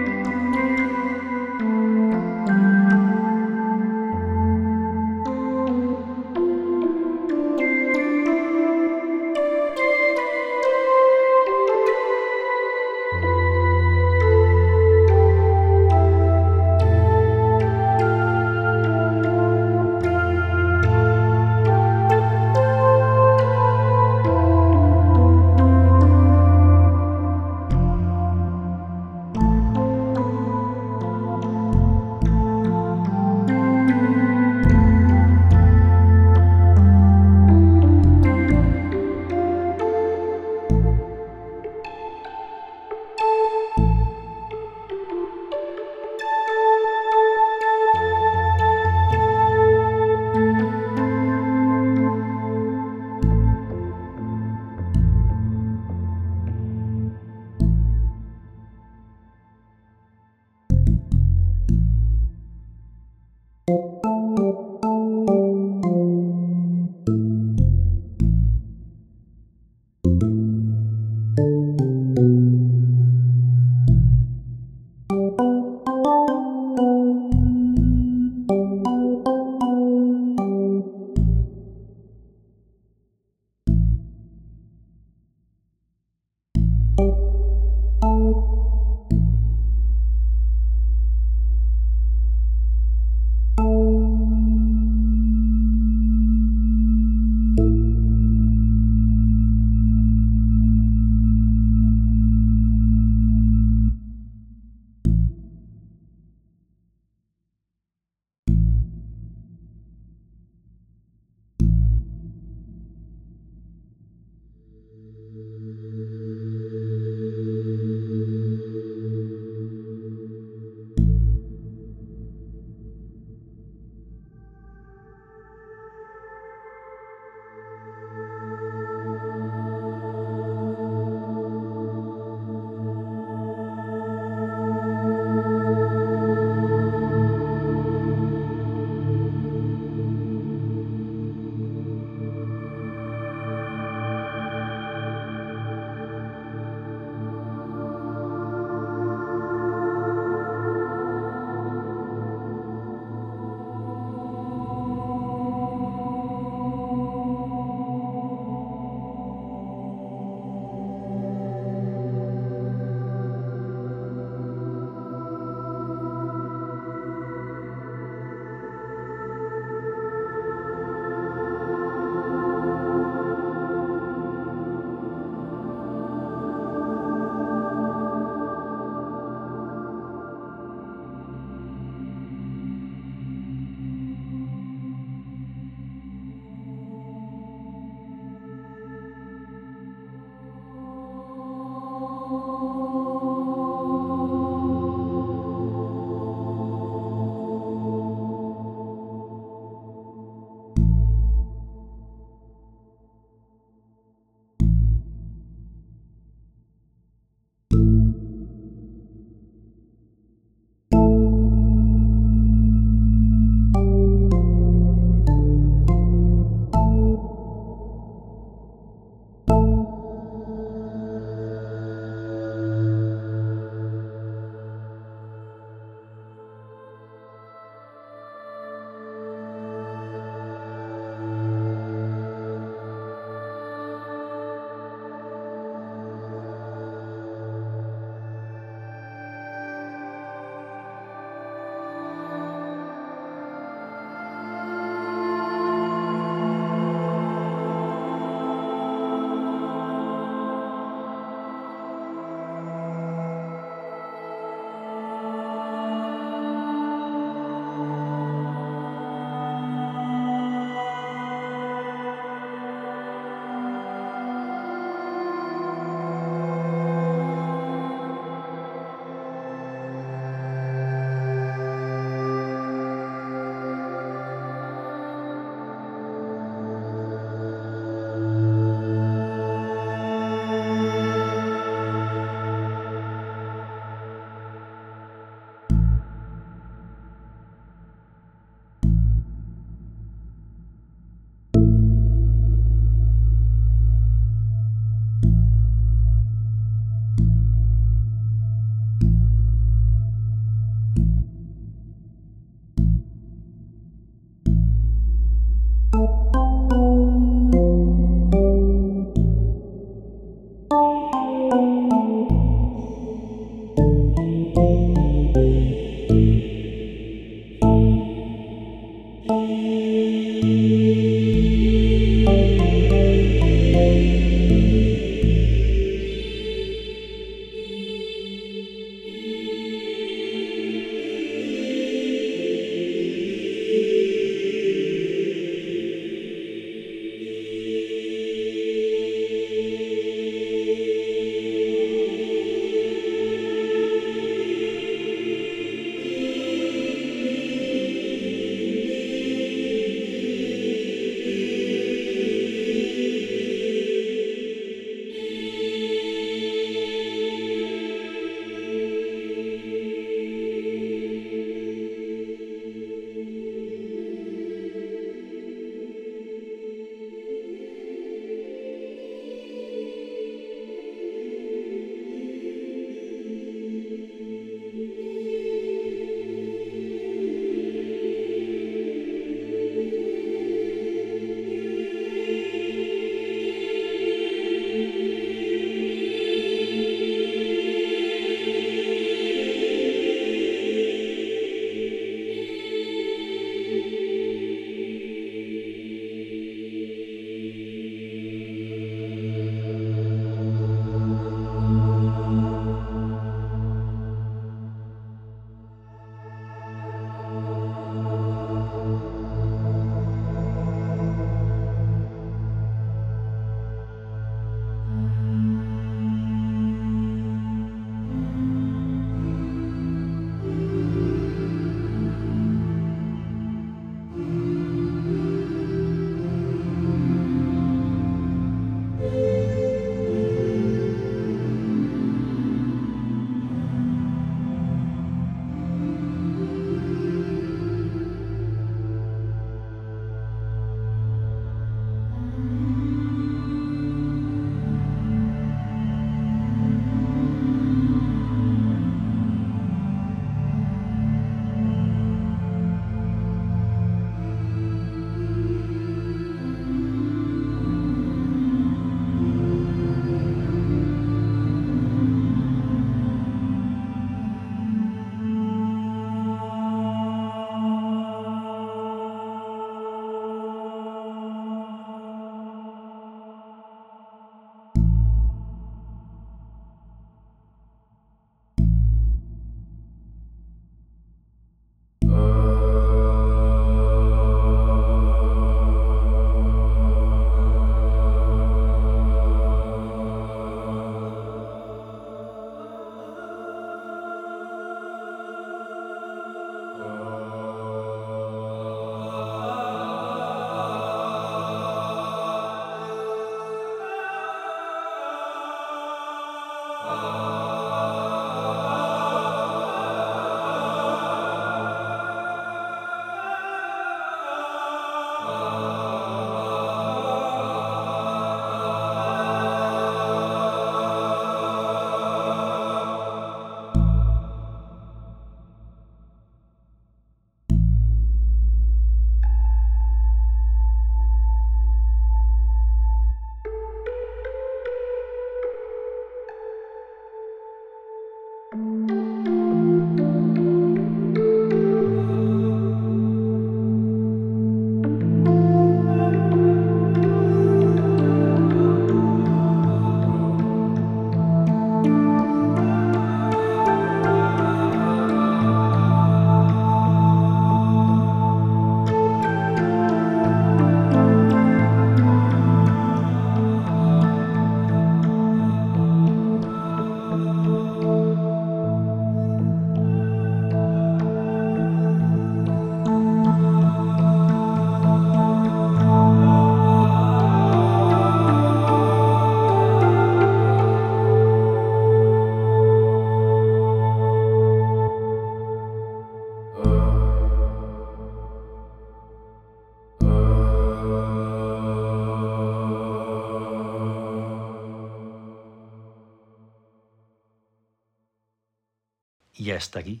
Hasta 599.58 599.80
aquí 599.80 600.00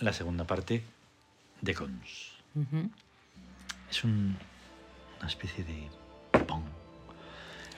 la 0.00 0.12
segunda 0.12 0.44
parte 0.46 0.84
de 1.60 1.74
Cons. 1.74 2.32
Es 3.90 4.04
un- 4.04 4.36
una 5.18 5.28
especie 5.28 5.64
de 5.64 5.88
pong. 6.46 6.62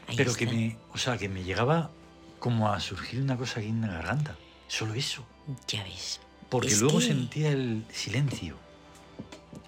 Ahí 0.08 0.16
Pero 0.16 0.34
que 0.34 0.46
me, 0.46 0.76
o 0.92 0.98
sea, 0.98 1.16
que 1.16 1.28
me 1.28 1.42
llegaba 1.44 1.90
como 2.38 2.72
a 2.72 2.80
surgir 2.80 3.20
una 3.22 3.36
cosa 3.36 3.60
aquí 3.60 3.68
en 3.68 3.80
la 3.82 3.88
garganta. 3.88 4.36
Solo 4.68 4.94
eso. 4.94 5.24
Ya 5.68 5.82
ves. 5.84 6.20
Porque 6.48 6.68
Es 6.68 6.80
luego 6.80 6.98
que- 6.98 7.06
sentía 7.06 7.50
el 7.52 7.84
silencio. 7.92 8.56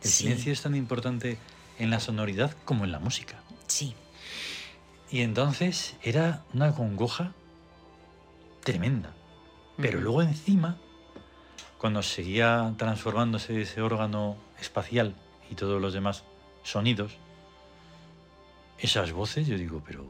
El 0.02 0.10
Sí. 0.10 0.24
silencio 0.24 0.52
es 0.52 0.60
tan 0.62 0.74
importante 0.74 1.38
en 1.78 1.90
la 1.90 2.00
sonoridad 2.00 2.54
como 2.64 2.84
en 2.84 2.92
la 2.92 2.98
música. 2.98 3.40
Sí, 3.66 3.94
Y 5.10 5.20
entonces 5.20 5.94
era 6.02 6.42
una 6.54 6.74
congoja 6.74 7.34
tremenda. 8.64 9.12
Pero 9.76 10.00
luego 10.00 10.22
encima, 10.22 10.78
cuando 11.82 12.00
seguía 12.04 12.72
transformándose 12.78 13.60
ese 13.60 13.82
órgano 13.82 14.36
espacial 14.60 15.16
y 15.50 15.56
todos 15.56 15.82
los 15.82 15.92
demás 15.92 16.22
sonidos, 16.62 17.10
esas 18.78 19.10
voces, 19.10 19.48
yo 19.48 19.58
digo, 19.58 19.82
pero 19.84 20.06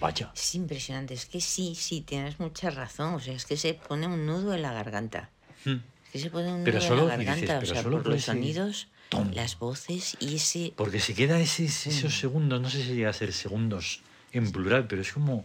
vaya. 0.00 0.32
es 0.34 0.54
impresionante. 0.54 1.12
Es 1.12 1.26
que 1.26 1.42
sí, 1.42 1.74
sí, 1.74 2.00
tienes 2.00 2.40
mucha 2.40 2.70
razón. 2.70 3.14
O 3.14 3.20
sea, 3.20 3.34
es 3.34 3.44
que 3.44 3.58
se 3.58 3.74
pone 3.74 4.06
un 4.06 4.24
nudo 4.24 4.54
en 4.54 4.62
la 4.62 4.72
garganta. 4.72 5.28
Mm. 5.66 5.72
Es 6.06 6.10
que 6.12 6.18
se 6.20 6.30
pone 6.30 6.50
un 6.54 6.64
Pero 6.64 6.78
nudo 6.78 6.88
solo- 6.88 7.02
en 7.02 7.08
la 7.08 7.16
dices, 7.18 7.26
garganta. 7.28 7.60
pero 7.60 7.70
o 7.70 7.74
sea, 7.74 7.82
solo 7.82 8.02
por 8.02 8.12
los 8.12 8.24
sonidos, 8.24 8.88
tom. 9.10 9.30
las 9.34 9.58
voces 9.58 10.16
y 10.20 10.36
ese... 10.36 10.72
Porque 10.74 11.00
se 11.00 11.14
queda 11.14 11.38
ese- 11.38 11.66
esos 11.66 12.18
segundos, 12.18 12.62
no 12.62 12.70
sé 12.70 12.82
si 12.82 12.94
llega 12.94 13.10
a 13.10 13.12
ser 13.12 13.34
segundos 13.34 14.00
en 14.32 14.50
plural, 14.52 14.86
pero 14.86 15.02
es 15.02 15.12
como 15.12 15.44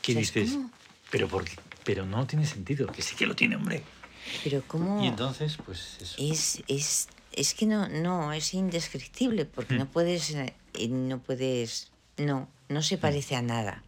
que 0.00 0.12
O 0.12 0.14
sea, 0.14 0.22
es 0.22 0.32
dices, 0.34 0.52
como- 0.52 0.70
pero 1.10 1.28
por 1.28 1.44
qué? 1.44 1.52
Pero 1.84 2.06
no 2.06 2.26
tiene 2.26 2.46
sentido, 2.46 2.86
que 2.88 3.02
sí 3.02 3.14
que 3.16 3.26
lo 3.26 3.34
tiene, 3.36 3.56
hombre. 3.56 3.82
Pero 4.42 4.62
cómo... 4.66 5.04
Y 5.04 5.08
entonces, 5.08 5.58
pues 5.64 5.98
eso. 6.00 6.16
es, 6.18 6.62
es, 6.68 7.08
es 7.32 7.54
que 7.54 7.66
no, 7.66 7.88
no, 7.88 8.32
es 8.32 8.54
indescriptible 8.54 9.44
porque 9.44 9.74
Mm. 9.74 9.78
no 9.78 9.86
puedes, 9.86 10.30
eh, 10.30 10.54
no 10.88 11.18
puedes, 11.20 11.90
no, 12.16 12.48
no 12.68 12.82
se 12.82 12.96
parece 12.98 13.36
a 13.36 13.42
nada. 13.42 13.82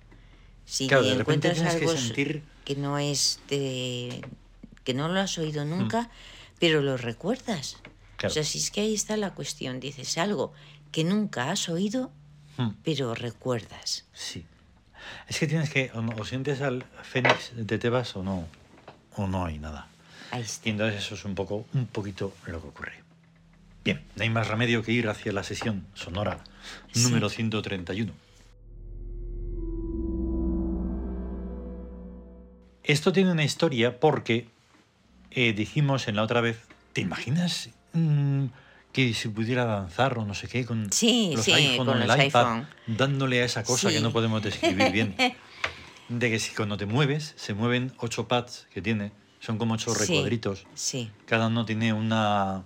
Si 0.66 0.84
Mm. 0.84 0.88
Claro, 0.88 1.04
encuentras 1.06 1.58
que 1.60 1.66
algo 1.66 1.92
s- 1.92 2.12
sentir- 2.14 2.42
que 2.64 2.76
no 2.76 2.98
es 2.98 3.40
de, 3.48 4.20
que 4.84 4.94
no 4.94 5.08
lo 5.08 5.20
has 5.20 5.38
oído 5.38 5.64
nunca, 5.64 6.02
Mm. 6.02 6.08
pero 6.58 6.82
lo 6.82 6.96
recuerdas. 6.96 7.76
Claro. 8.16 8.30
O 8.32 8.34
sea, 8.34 8.44
si 8.44 8.58
es 8.58 8.70
que 8.70 8.80
ahí 8.82 8.94
está 8.94 9.16
la 9.16 9.34
cuestión, 9.34 9.78
dices 9.80 10.18
algo 10.18 10.52
que 10.92 11.04
nunca 11.04 11.50
has 11.50 11.68
oído, 11.68 12.10
Mm. 12.58 12.70
pero 12.82 13.14
recuerdas. 13.14 14.04
Sí. 14.12 14.44
Es 15.28 15.38
que 15.38 15.46
tienes 15.46 15.70
que, 15.70 15.90
o, 15.94 16.02
no- 16.02 16.14
o 16.18 16.24
sientes 16.24 16.60
al 16.62 16.84
Fénix 17.02 17.52
de 17.54 17.78
Tebas 17.78 18.14
o 18.16 18.22
no, 18.22 18.46
o 19.16 19.26
no 19.26 19.44
hay 19.44 19.58
nada. 19.58 19.88
Ahí 20.32 20.42
está. 20.42 20.68
Y 20.68 20.72
entonces 20.72 21.00
eso 21.04 21.14
es 21.14 21.24
un 21.24 21.34
poco, 21.34 21.64
un 21.74 21.86
poquito 21.86 22.34
lo 22.46 22.60
que 22.60 22.68
ocurre. 22.68 22.92
Bien, 23.84 24.02
no 24.16 24.22
hay 24.24 24.30
más 24.30 24.48
remedio 24.48 24.82
que 24.82 24.92
ir 24.92 25.08
hacia 25.08 25.32
la 25.32 25.42
sesión 25.44 25.86
sonora 25.94 26.38
Sí. 26.92 27.04
número 27.04 27.28
131. 27.28 28.12
Esto 32.82 33.12
tiene 33.12 33.32
una 33.32 33.44
historia 33.44 33.98
porque 33.98 34.48
eh, 35.30 35.52
dijimos 35.52 36.08
en 36.08 36.16
la 36.16 36.22
otra 36.22 36.40
vez, 36.40 36.58
¿te 36.92 37.00
imaginas 37.00 37.70
mm, 37.92 38.46
que 38.96 39.12
se 39.12 39.28
pudiera 39.28 39.66
danzar 39.66 40.16
o 40.18 40.24
no 40.24 40.32
sé 40.32 40.48
qué 40.48 40.64
con 40.64 40.90
Sí, 40.90 41.32
los 41.36 41.44
sí, 41.44 41.52
iPhone 41.52 41.86
con 41.86 41.98
o 41.98 42.00
el 42.02 42.08
los 42.08 42.16
iPad, 42.16 42.46
iPhone. 42.46 42.66
dándole 42.86 43.42
a 43.42 43.44
esa 43.44 43.62
cosa 43.62 43.90
que 43.90 44.00
no 44.00 44.10
podemos 44.10 44.42
describir 44.42 44.90
bien? 44.90 45.14
De 46.08 46.30
que 46.30 46.38
si 46.38 46.54
cuando 46.54 46.76
te 46.78 46.86
mueves, 46.86 47.34
se 47.36 47.52
mueven 47.52 47.92
ocho 47.98 48.26
pads 48.26 48.66
que 48.72 48.80
tiene, 48.80 49.12
son 49.40 49.58
como 49.58 49.74
ocho 49.74 49.92
recuadritos 49.92 50.66
Sí, 50.74 51.10
cada 51.26 51.48
uno 51.48 51.66
tiene 51.66 51.92
una 51.92 52.64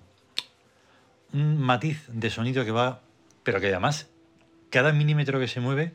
un 1.32 1.58
matiz 1.60 2.02
de 2.08 2.30
sonido 2.30 2.64
que 2.64 2.70
va, 2.70 3.00
pero 3.42 3.60
que 3.60 3.68
además 3.68 4.06
cada 4.70 4.92
milímetro 4.92 5.40
que 5.40 5.48
se 5.48 5.58
mueve 5.60 5.94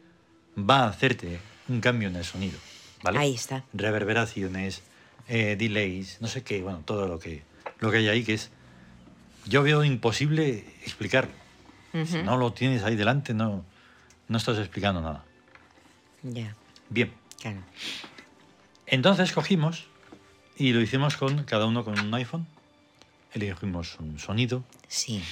va 0.58 0.84
a 0.84 0.88
hacerte 0.90 1.40
un 1.70 1.80
cambio 1.82 2.10
en 2.10 2.16
el 2.18 2.26
sonido, 2.26 2.58
¿vale? 3.04 3.20
ahí 3.20 3.34
está. 3.36 3.64
Reverberaciones, 3.74 4.84
eh, 5.28 5.56
delays, 5.58 6.18
no 6.22 6.28
sé 6.28 6.44
qué, 6.44 6.62
bueno, 6.62 6.82
todo 6.86 7.08
lo 7.08 7.20
que 7.20 7.44
lo 7.80 7.90
que 7.92 7.98
hay 8.00 8.08
ahí 8.10 8.24
que 8.24 8.34
es 8.34 8.52
yo 9.48 9.64
veo 9.64 9.84
imposible 9.84 10.66
explicar. 10.84 11.28
Si 12.06 12.22
no 12.24 12.36
lo 12.36 12.52
tienes 12.52 12.84
ahí 12.84 12.96
delante, 12.96 13.34
no 13.34 13.64
no 14.28 14.38
estás 14.38 14.58
explicando 14.58 15.02
nada. 15.02 15.24
Ya, 16.24 16.56
Bien, 16.90 17.12
claro. 17.40 17.62
Entonces 18.88 19.32
cogimos 19.32 19.86
y 20.58 20.74
lo 20.74 20.82
hicimos 20.82 21.16
con 21.18 21.44
cada 21.44 21.66
uno 21.68 21.84
con 21.86 22.00
un 22.00 22.14
iPhone. 22.14 22.48
Elegimos 23.34 23.98
un 24.00 24.18
sonido 24.20 24.64
Sí. 24.88 25.24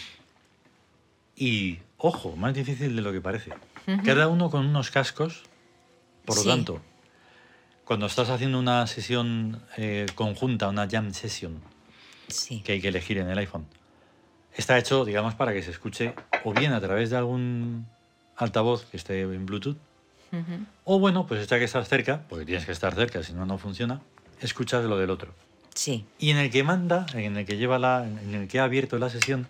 y, 1.36 1.80
ojo, 1.97 2.36
más 2.36 2.53
difícil 2.53 2.95
de 2.95 3.01
lo 3.01 3.11
que 3.11 3.22
parece. 3.22 3.51
Cada 4.05 4.28
uno 4.28 4.49
con 4.49 4.66
unos 4.68 4.91
cascos. 4.91 5.43
Por 6.26 6.38
lo 6.38 6.43
Sí. 6.43 6.47
tanto, 6.47 6.82
cuando 7.84 8.05
estás 8.05 8.30
haciendo 8.30 8.57
una 8.59 8.88
sesión 8.88 9.61
eh, 9.76 10.05
conjunta, 10.16 10.70
una 10.70 10.88
jam 10.89 11.14
session, 11.14 11.61
Sí. 12.30 12.61
que 12.61 12.74
hay 12.74 12.82
que 12.82 12.88
elegir 12.88 13.18
en 13.18 13.30
el 13.30 13.38
iPhone, 13.38 13.66
está 14.56 14.78
hecho, 14.78 15.06
digamos, 15.06 15.36
para 15.36 15.54
que 15.54 15.62
se 15.64 15.72
escuche 15.72 16.14
o 16.43 16.54
bien 16.54 16.74
a 16.74 16.82
través 16.82 17.10
de 17.10 17.18
algún 17.18 17.86
altavoz 18.36 18.86
que 18.86 18.97
esté 18.97 19.22
en 19.22 19.45
Bluetooth, 19.45 19.78
o 20.84 20.97
bueno, 20.99 21.28
pues 21.28 21.41
está 21.41 21.60
que 21.60 21.66
estás 21.66 21.88
cerca, 21.88 22.24
porque 22.28 22.43
tienes 22.45 22.66
que 22.66 22.72
estar 22.72 22.95
cerca, 22.95 23.22
si 23.22 23.34
no, 23.34 23.45
no 23.45 23.60
funciona, 23.60 24.01
escuchas 24.41 24.84
lo 24.86 24.97
del 24.97 25.12
otro. 25.12 25.32
Sí. 25.76 26.06
Y 26.18 26.32
en 26.32 26.38
el 26.38 26.49
que 26.49 26.64
manda, 26.64 27.06
en 27.14 27.38
el 27.38 27.45
que 27.45 27.58
lleva 27.58 27.78
la, 27.78 28.04
en 28.08 28.34
el 28.34 28.47
que 28.47 28.60
ha 28.60 28.64
abierto 28.64 28.97
la 28.97 29.10
sesión, 29.12 29.47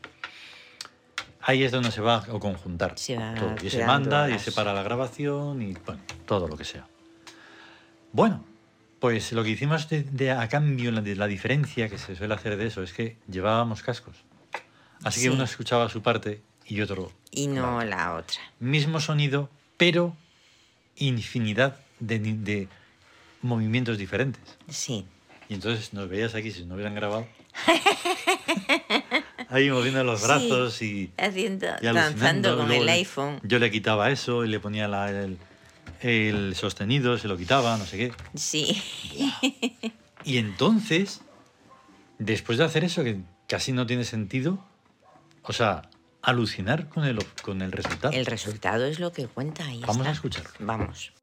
ahí 1.42 1.64
es 1.64 1.72
donde 1.72 1.90
se 1.92 2.02
va 2.02 2.18
a 2.18 2.22
conjuntar 2.40 2.98
Se 2.98 3.16
va 3.18 3.34
todo. 3.34 3.56
Y 3.64 3.70
se 3.70 3.86
manda 3.86 4.30
y 4.30 4.40
se 4.40 4.52
para 4.52 4.74
la 4.74 4.84
grabación 4.84 5.62
y 5.62 5.74
bueno, 5.86 6.02
todo 6.26 6.48
lo 6.50 6.58
que 6.58 6.66
sea. 6.66 6.86
Bueno, 8.12 8.44
pues 9.00 9.32
lo 9.32 9.44
que 9.44 9.50
hicimos 9.52 9.90
de, 9.90 10.04
de- 10.04 10.32
a 10.32 10.48
cambio, 10.50 10.92
de 10.92 11.16
la 11.16 11.28
diferencia 11.28 11.88
que 11.90 11.98
se 11.98 12.16
suele 12.16 12.34
hacer 12.34 12.58
de 12.58 12.68
eso 12.68 12.84
es 12.84 12.94
que 12.94 13.18
llevábamos 13.30 13.82
cascos. 13.84 14.16
Así 15.04 15.20
Sí. 15.22 15.28
que 15.28 15.34
uno 15.34 15.44
escuchaba 15.44 15.90
su 15.90 16.02
parte 16.02 16.42
y 16.66 16.82
otro. 16.82 17.12
Y 17.32 17.48
la 17.48 17.54
no 17.54 17.76
otra. 17.78 17.86
la 17.90 18.14
otra. 18.16 18.40
Mismo 18.60 19.00
sonido, 19.00 19.50
pero 19.78 20.16
infinidad 20.98 21.78
de, 22.00 22.68
movimientos 23.42 23.98
diferentes. 23.98 24.42
Sí. 24.70 25.06
Y 25.50 25.56
entonces 25.56 25.94
nos 25.94 26.08
veías 26.10 26.36
aquí, 26.36 26.52
si 26.52 26.64
no 26.66 26.76
hubieran 26.76 26.96
grabado, 26.96 27.28
ahí 29.50 29.70
moviendo 29.70 30.04
los 30.04 30.22
Sí. 30.22 30.26
brazos 30.28 30.82
y, 30.82 31.12
Haciendo, 31.18 31.68
y 31.82 31.86
danzando 31.86 32.58
con 32.58 32.68
Luego 32.68 32.84
el 32.84 32.90
iPhone. 32.90 33.40
Yo 33.44 33.60
le 33.60 33.70
quitaba 33.72 34.10
eso 34.12 34.46
y 34.46 34.48
le 34.50 34.60
ponía 34.60 34.88
la- 34.88 35.10
el, 35.12 35.38
el 36.02 36.56
sostenido, 36.56 37.18
se 37.18 37.28
lo 37.28 37.38
quitaba, 37.38 37.78
no 37.78 37.86
sé 37.86 37.98
qué. 37.98 38.12
Sí. 38.36 38.82
Y 40.24 40.38
entonces, 40.38 41.22
después 42.20 42.58
de 42.58 42.64
hacer 42.64 42.84
eso, 42.86 43.04
que 43.04 43.18
casi 43.48 43.72
no 43.74 43.86
tiene 43.86 44.06
sentido, 44.06 44.64
o 45.44 45.54
sea, 45.54 45.90
alucinar 46.22 46.90
con 46.90 47.06
el, 47.06 47.20
con 47.42 47.62
el 47.62 47.72
resultado. 47.72 48.14
El 48.14 48.26
resultado 48.26 48.86
es 48.86 49.00
lo 49.00 49.12
que 49.12 49.28
cuenta. 49.28 49.64
ya 49.74 49.86
Vamos 49.86 50.08
a 50.08 50.12
escucharlo. 50.12 50.52
Vamos. 50.60 51.14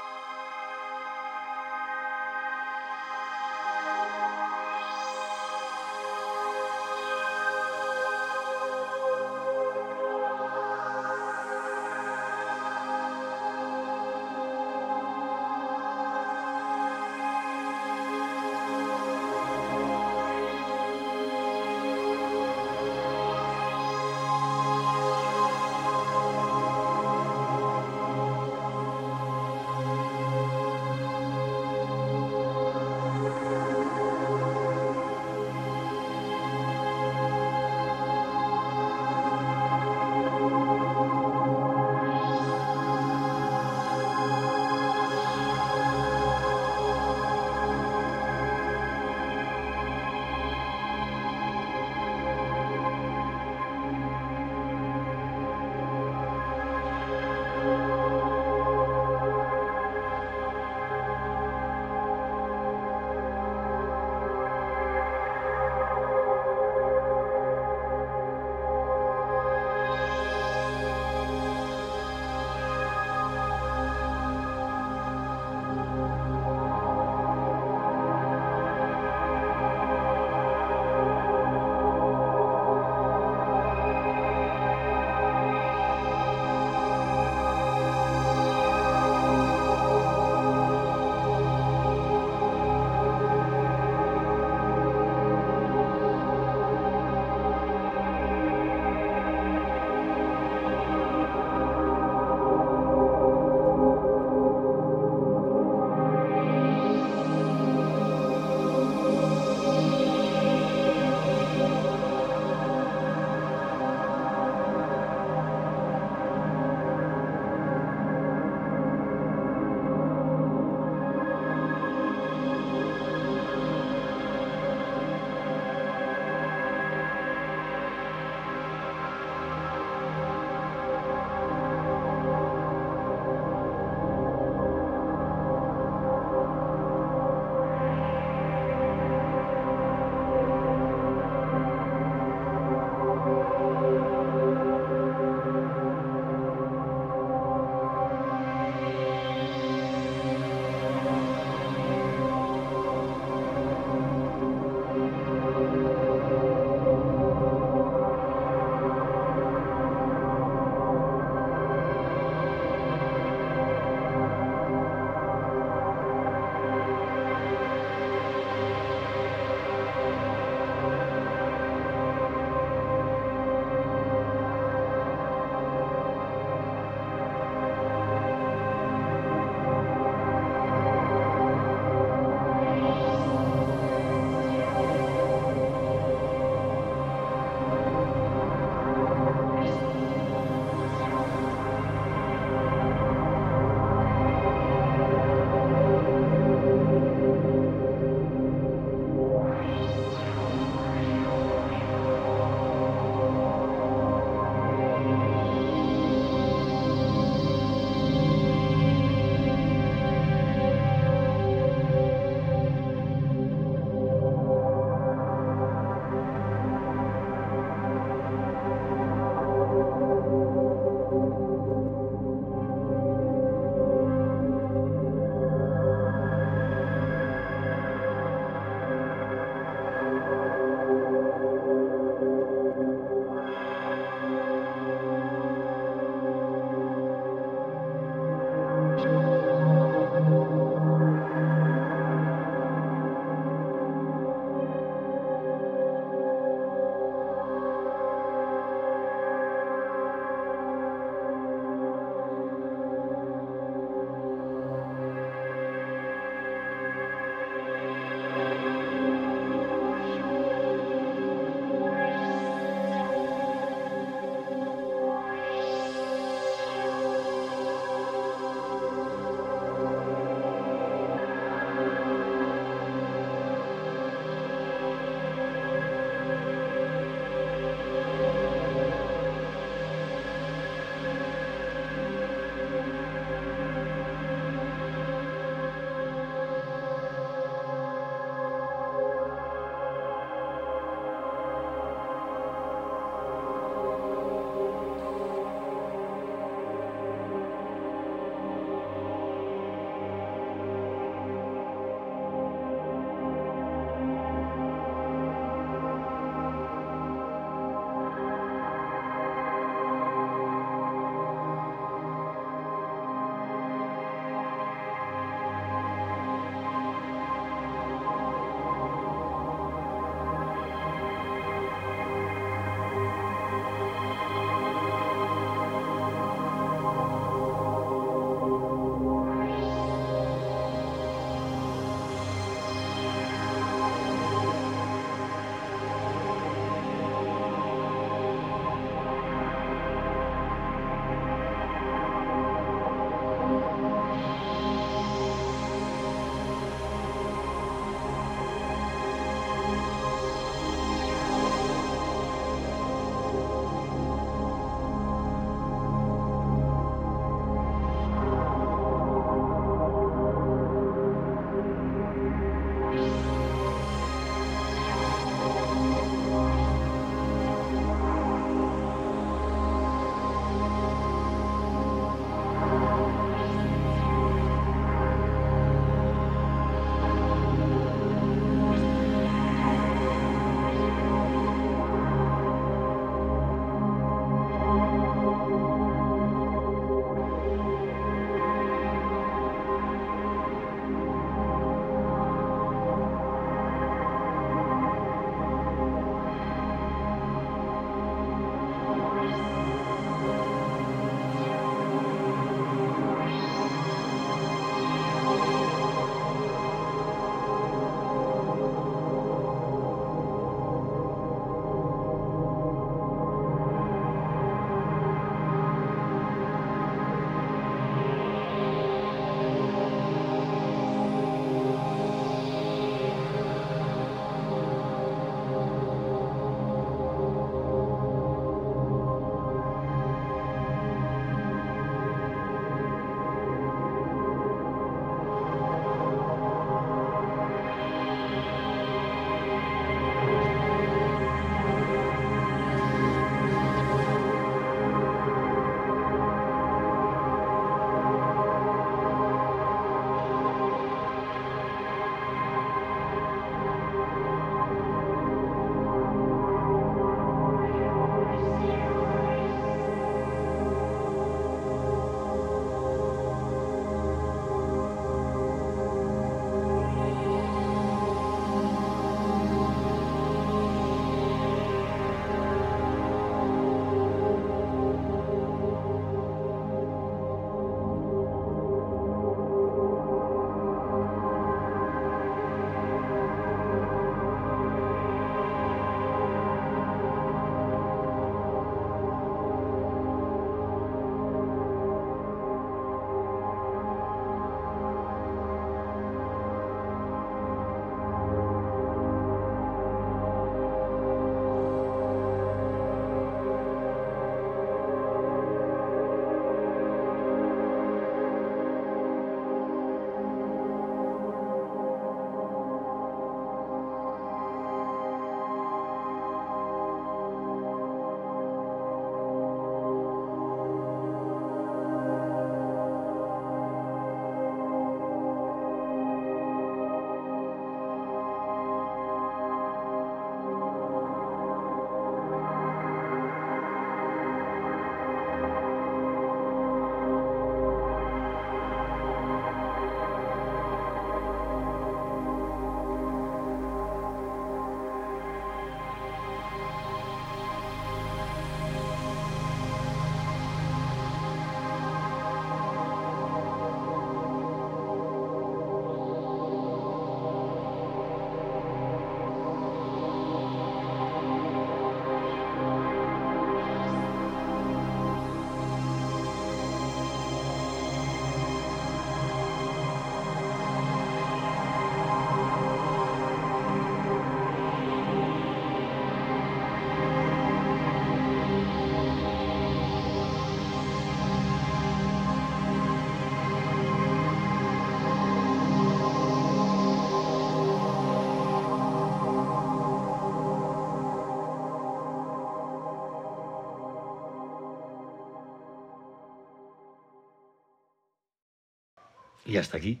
Y 599.54 599.56
hasta 599.56 599.76
aquí 599.76 600.00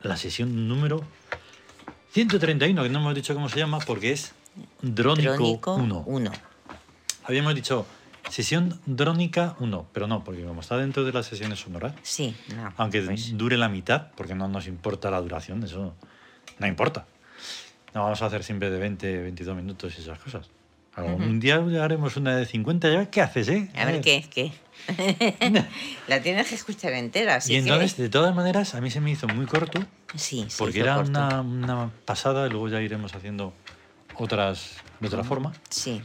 la 0.00 0.16
sesión 0.16 0.66
número 0.66 1.04
131, 2.12 2.82
que 2.82 2.88
no 2.88 3.00
hemos 3.00 3.14
dicho 3.14 3.34
cómo 3.34 3.50
se 3.50 3.58
llama 3.58 3.78
porque 3.80 4.12
es 4.12 4.32
Drónico, 4.80 5.32
Drónico 5.34 5.74
1. 5.74 6.04
1. 6.06 6.32
Habíamos 7.24 7.54
dicho 7.54 7.84
sesión 8.30 8.80
Drónica 8.86 9.56
1, 9.60 9.88
pero 9.92 10.06
no, 10.06 10.24
porque 10.24 10.42
como 10.42 10.62
está 10.62 10.78
dentro 10.78 11.04
de 11.04 11.12
las 11.12 11.26
sesiones 11.26 11.58
sonoras, 11.58 11.92
Sí, 12.02 12.34
no. 12.56 12.72
aunque 12.78 13.02
pues, 13.02 13.36
dure 13.36 13.58
la 13.58 13.68
mitad, 13.68 14.10
porque 14.16 14.34
no 14.34 14.48
nos 14.48 14.66
importa 14.66 15.10
la 15.10 15.20
duración, 15.20 15.62
eso 15.64 15.94
no 16.58 16.66
importa. 16.66 17.04
No 17.92 18.04
vamos 18.04 18.22
a 18.22 18.26
hacer 18.26 18.42
siempre 18.42 18.70
de 18.70 18.78
20, 18.78 19.20
22 19.20 19.54
minutos 19.54 19.94
y 19.98 20.00
esas 20.00 20.18
cosas. 20.18 20.48
Algún 20.96 21.40
día 21.40 21.56
haremos 21.82 22.16
una 22.16 22.36
de 22.36 22.46
50, 22.46 22.90
ya 22.92 23.10
¿qué 23.10 23.20
haces, 23.20 23.48
eh? 23.48 23.68
a 23.74 23.84
ver 23.84 24.00
qué, 24.00 24.24
qué. 24.32 24.52
la 26.08 26.20
tienes 26.22 26.48
que 26.48 26.54
escuchar 26.54 26.92
entera, 26.92 27.36
así 27.36 27.54
y 27.54 27.56
entonces, 27.56 27.94
que... 27.94 28.02
de 28.02 28.08
todas 28.08 28.34
maneras, 28.34 28.74
a 28.74 28.80
mí 28.80 28.90
se 28.90 29.00
me 29.00 29.10
hizo 29.10 29.26
muy 29.28 29.46
corto, 29.46 29.84
Sí, 30.14 30.44
se 30.48 30.56
porque 30.58 30.80
era 30.80 30.98
una, 30.98 31.40
una 31.40 31.90
pasada, 32.04 32.46
y 32.46 32.50
luego 32.50 32.68
ya 32.68 32.80
iremos 32.80 33.14
haciendo 33.14 33.52
otras 34.16 34.76
de 35.00 35.08
otra 35.08 35.24
forma. 35.24 35.52
Sí, 35.70 36.00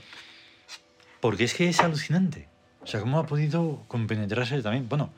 Porque 1.20 1.44
es 1.44 1.54
que 1.54 1.70
es 1.70 1.80
alucinante. 1.82 2.48
O 2.82 2.88
sea, 2.88 3.00
¿cómo 3.02 3.20
ha 3.20 3.26
podido 3.28 3.84
compenetrarse 3.88 4.62
también? 4.64 4.90
Bueno, 4.90 5.12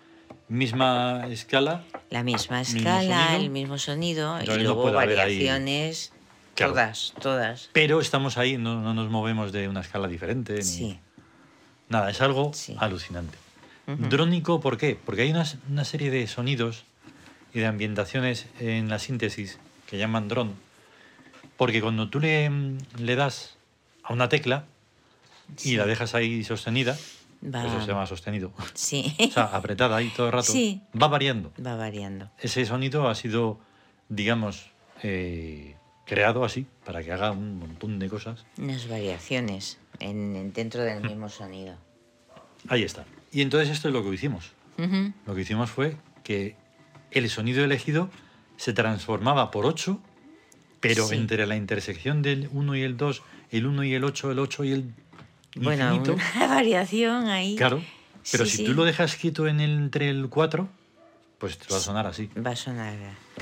misma 0.50 1.26
escala, 1.30 1.84
la 2.10 2.24
misma 2.24 2.60
Mismo 2.60 2.80
escala, 2.80 3.00
sonido. 3.28 3.44
el 3.44 3.50
mismo 3.52 3.78
sonido 3.78 4.42
y 4.42 4.46
luego 4.48 4.88
ahí- 4.90 4.94
variaciones, 4.94 6.12
Claro. 6.62 6.74
todas, 6.74 7.14
todas. 7.22 7.70
pero 7.74 8.00
estamos 8.02 8.38
ahí, 8.38 8.58
no, 8.58 8.82
no 8.82 8.94
nos 8.94 9.10
movemos 9.10 9.52
de 9.52 9.68
una 9.68 9.82
escala 9.82 10.08
diferente. 10.08 10.56
Ni... 10.56 10.64
Sí, 10.64 11.00
Nada, 11.90 12.10
es 12.10 12.22
algo 12.22 12.52
Sí. 12.54 12.76
alucinante. 12.80 13.38
Ujú. 13.88 14.08
Drónico, 14.08 14.62
¿por 14.62 14.78
qué? 14.78 14.98
Porque 15.04 15.24
hay 15.24 15.32
una, 15.32 15.46
una 15.70 15.84
serie 15.84 16.10
de 16.10 16.26
sonidos 16.28 16.86
y 17.54 17.60
de 17.60 17.66
ambientaciones 17.66 18.46
en 18.60 18.88
la 18.90 18.98
síntesis 19.00 19.60
que 19.88 19.98
llaman 19.98 20.28
dron. 20.30 20.54
Porque 21.58 21.82
cuando 21.82 22.10
tú 22.10 22.20
le, 22.20 22.50
le 22.98 23.16
das 23.16 23.58
a 24.04 24.14
una 24.14 24.30
tecla 24.30 24.64
y 25.58 25.62
Sí. 25.62 25.76
la 25.76 25.86
dejas 25.86 26.16
ahí 26.16 26.44
sostenida, 26.46 26.98
va, 27.44 27.66
eso 27.68 27.82
se 27.82 27.88
llama 27.88 28.06
sostenido, 28.08 28.54
sí, 28.74 29.14
o 29.20 29.32
sea, 29.34 29.44
apretada 29.46 29.98
ahí 29.98 30.10
todo 30.16 30.28
el 30.28 30.32
rato, 30.32 30.52
Sí. 30.52 30.82
va 31.00 31.08
variando. 31.10 31.52
va 31.66 31.76
variando. 31.76 32.32
Ese 32.40 32.66
sonido 32.66 33.10
ha 33.10 33.16
sido, 33.16 33.60
digamos, 34.08 34.70
eh, 35.04 35.76
creado 36.12 36.44
así, 36.44 36.66
para 36.84 37.02
que 37.02 37.14
haga 37.14 37.32
un 37.32 37.58
montón 37.58 37.98
de 37.98 38.10
cosas. 38.10 38.44
Unas 38.58 38.90
variaciones 38.90 39.78
en, 40.00 40.36
en- 40.36 40.52
dentro 40.52 40.82
del 40.84 41.02
mismo 41.02 41.30
sonido. 41.30 41.76
Ahí 42.68 42.84
está. 42.84 43.06
Y 43.32 43.42
entonces 43.42 43.70
esto 43.70 43.88
es 43.88 43.94
lo 43.94 44.04
que 44.04 44.14
hicimos. 44.14 44.52
Ujú. 44.78 45.14
Lo 45.26 45.34
que 45.36 45.42
hicimos 45.42 45.70
fue 45.72 45.96
que 46.26 46.58
el 47.12 47.30
sonido 47.30 47.64
elegido 47.64 48.10
se 48.58 48.74
transformaba 48.74 49.52
por 49.52 49.66
8, 49.66 50.02
pero 50.82 51.08
Sí. 51.08 51.16
entre 51.16 51.48
la 51.48 51.56
intersección 51.56 52.22
del 52.22 52.50
1 52.52 52.76
y 52.76 52.82
el 52.82 52.98
2, 52.98 53.24
el 53.52 53.66
1 53.66 53.86
y 53.86 53.94
el 53.94 54.04
8, 54.04 54.32
el 54.32 54.40
8 54.40 54.66
y 54.66 54.72
el 54.74 54.94
Bueno, 55.56 55.96
infinito, 55.96 56.16
una 56.36 56.48
variación 56.56 57.28
ahí 57.30 57.56
claro. 57.56 57.82
Pero 58.34 58.44
Sí, 58.46 58.52
si 58.52 58.58
sí. 58.58 58.66
tú 58.66 58.74
lo 58.74 58.84
dejas 58.84 59.16
quieto 59.16 59.48
en 59.48 59.62
el, 59.62 59.72
entre 59.78 60.10
el 60.10 60.28
4, 60.28 60.68
pues 61.38 61.58
te 61.58 61.68
va 61.72 61.78
a 61.78 61.80
sonar 61.80 62.06
así. 62.06 62.30
va 62.46 62.52
a 62.52 62.56
sonar 62.58 62.96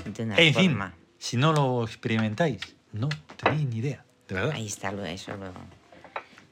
de 0.05 0.23
una 0.23 0.35
En 0.37 0.53
fin, 0.53 0.69
forma. 0.71 0.93
Si 1.19 1.37
no 1.37 1.53
lo 1.53 1.83
experimentáis, 1.83 2.75
no 2.91 3.09
tenéis 3.37 3.67
ni 3.69 3.77
idea, 3.77 4.03
de 4.27 4.33
verdad. 4.35 4.51
Ahí 4.53 4.65
está 4.65 4.91
lo 4.91 5.05
eso 5.05 5.35
luego. 5.37 5.53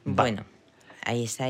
Va. 0.07 0.13
Bueno, 0.24 0.45
ahí 1.03 1.24
está. 1.24 1.47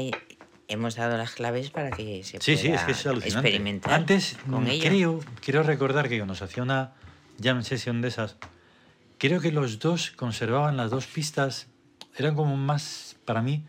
Hemos 0.70 0.96
dado 0.96 1.18
las 1.18 1.32
claves 1.32 1.70
para 1.70 1.92
que 1.92 2.24
se 2.24 2.40
Sí, 2.40 2.56
pueda 2.56 2.62
sí, 2.62 2.72
es 2.72 2.84
que 2.84 2.92
es 2.92 3.06
alucinante. 3.06 3.50
experimentar 3.50 3.94
Antes, 3.94 4.38
con 4.50 4.64
mm, 4.64 4.68
ello. 4.68 4.84
creo, 4.90 5.20
quiero 5.42 5.64
recordar 5.64 6.08
que 6.10 6.18
cuando 6.18 6.36
se 6.36 6.44
hacía 6.44 6.64
una 6.64 6.94
jam 7.42 7.64
session 7.64 8.02
de 8.02 8.10
esas, 8.10 8.36
creo 9.18 9.40
que 9.42 9.52
los 9.52 9.80
dos 9.80 10.12
conservaban 10.12 10.76
las 10.78 10.92
dos 10.92 11.08
pistas, 11.08 11.68
eran 12.18 12.36
como 12.36 12.58
más, 12.58 13.16
para 13.26 13.42
mí, 13.42 13.64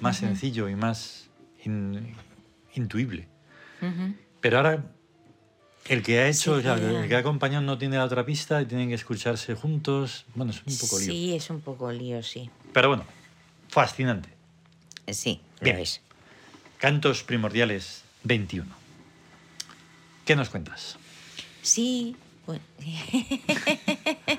más 0.00 0.18
sencillo 0.18 0.68
y 0.68 0.76
más 0.76 1.30
in- 1.64 2.14
intuible. 2.74 3.28
Pero 4.40 4.58
ahora, 4.58 4.84
el 5.88 6.02
que 6.02 6.20
ha 6.20 6.28
hecho, 6.28 6.54
Sí, 6.54 6.60
o 6.60 6.62
sea, 6.62 6.76
ya. 6.78 7.00
el 7.02 7.08
que 7.08 7.14
ha 7.16 7.18
acompañado 7.18 7.62
no 7.62 7.78
tiene 7.78 7.96
la 7.96 8.04
otra 8.04 8.24
pista 8.24 8.60
y 8.62 8.66
tienen 8.66 8.88
que 8.88 8.94
escucharse 8.94 9.54
juntos. 9.54 10.24
Bueno, 10.34 10.52
es 10.52 10.62
un 10.66 10.78
poco 10.78 10.98
lío. 10.98 11.06
Sí, 11.12 11.34
es 11.34 11.50
un 11.50 11.60
poco 11.60 11.90
lío, 11.92 12.22
sí. 12.22 12.50
Pero 12.72 12.88
bueno, 12.88 13.04
fascinante. 13.68 14.28
Eh, 15.06 15.14
Sí, 15.14 15.40
Bien. 15.60 15.76
lo 15.76 15.82
es. 15.82 16.00
Cantos 16.78 17.22
primordiales 17.24 18.02
21. 18.24 18.70
¿Qué 20.24 20.36
nos 20.36 20.48
cuentas? 20.50 20.96
Sí, 21.62 22.16
bueno. 22.46 22.62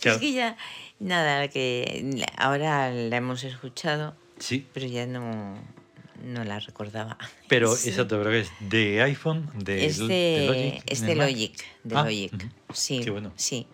Claro. 0.00 0.16
Es 0.16 0.20
que 0.20 0.32
ya, 0.32 0.56
nada, 1.00 1.48
que 1.48 2.24
ahora 2.36 2.90
la 2.92 3.16
hemos 3.16 3.42
escuchado, 3.44 4.14
Sí, 4.38 4.66
pero 4.72 4.86
ya 4.86 5.06
no, 5.06 5.56
no 6.24 6.44
la 6.44 6.58
recordaba. 6.60 7.16
Pero 7.48 7.74
Sí. 7.76 7.90
exacto, 7.90 8.18
pero 8.18 8.32
es 8.32 8.50
de 8.60 9.02
iPhone, 9.02 9.50
de, 9.54 9.86
Es 9.86 9.98
de 9.98 10.06
de, 10.06 10.46
Logic. 10.46 10.82
es 10.92 11.00
de. 11.02 11.14
Logic, 11.14 11.64
de 11.84 11.96
Ah, 11.96 12.02
Logic. 12.04 12.50
Sí, 12.72 13.00
Qué 13.02 13.10
bueno. 13.10 13.32
sí. 13.36 13.66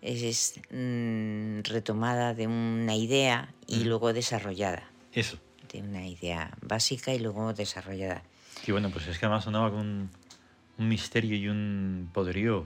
Es, 0.00 0.22
es, 0.22 0.60
mm, 0.70 1.60
retomada 1.64 2.32
de 2.34 2.46
una 2.46 2.94
idea 2.94 3.52
y 3.66 3.84
luego 3.84 4.12
desarrollada. 4.12 4.88
Eso. 5.12 5.38
De 5.72 5.80
una 5.82 6.06
idea 6.06 6.56
básica 6.62 7.12
y 7.12 7.18
luego 7.18 7.52
desarrollada. 7.52 8.22
Que 8.64 8.72
bueno, 8.72 8.90
pues 8.90 9.06
es 9.08 9.18
que 9.18 9.26
además 9.26 9.44
sonaba 9.44 9.70
con 9.70 9.80
un, 9.80 10.10
un 10.78 10.88
misterio 10.88 11.36
y 11.36 11.48
un 11.48 12.10
poderío. 12.12 12.64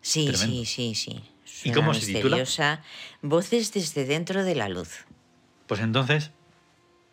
Sí, 0.00 0.26
Tremendo. 0.26 0.54
sí, 0.54 0.64
sí, 0.64 0.94
sí. 0.94 1.10
¿Y 1.12 1.72
Suena 1.72 1.74
cómo 1.74 1.94
se 1.94 2.06
titula? 2.06 2.36
misteriosa. 2.36 2.82
Voces 3.20 3.72
desde 3.72 4.04
dentro 4.04 4.44
de 4.44 4.54
la 4.54 4.68
luz. 4.68 5.04
Pues 5.66 5.80
entonces 5.80 6.30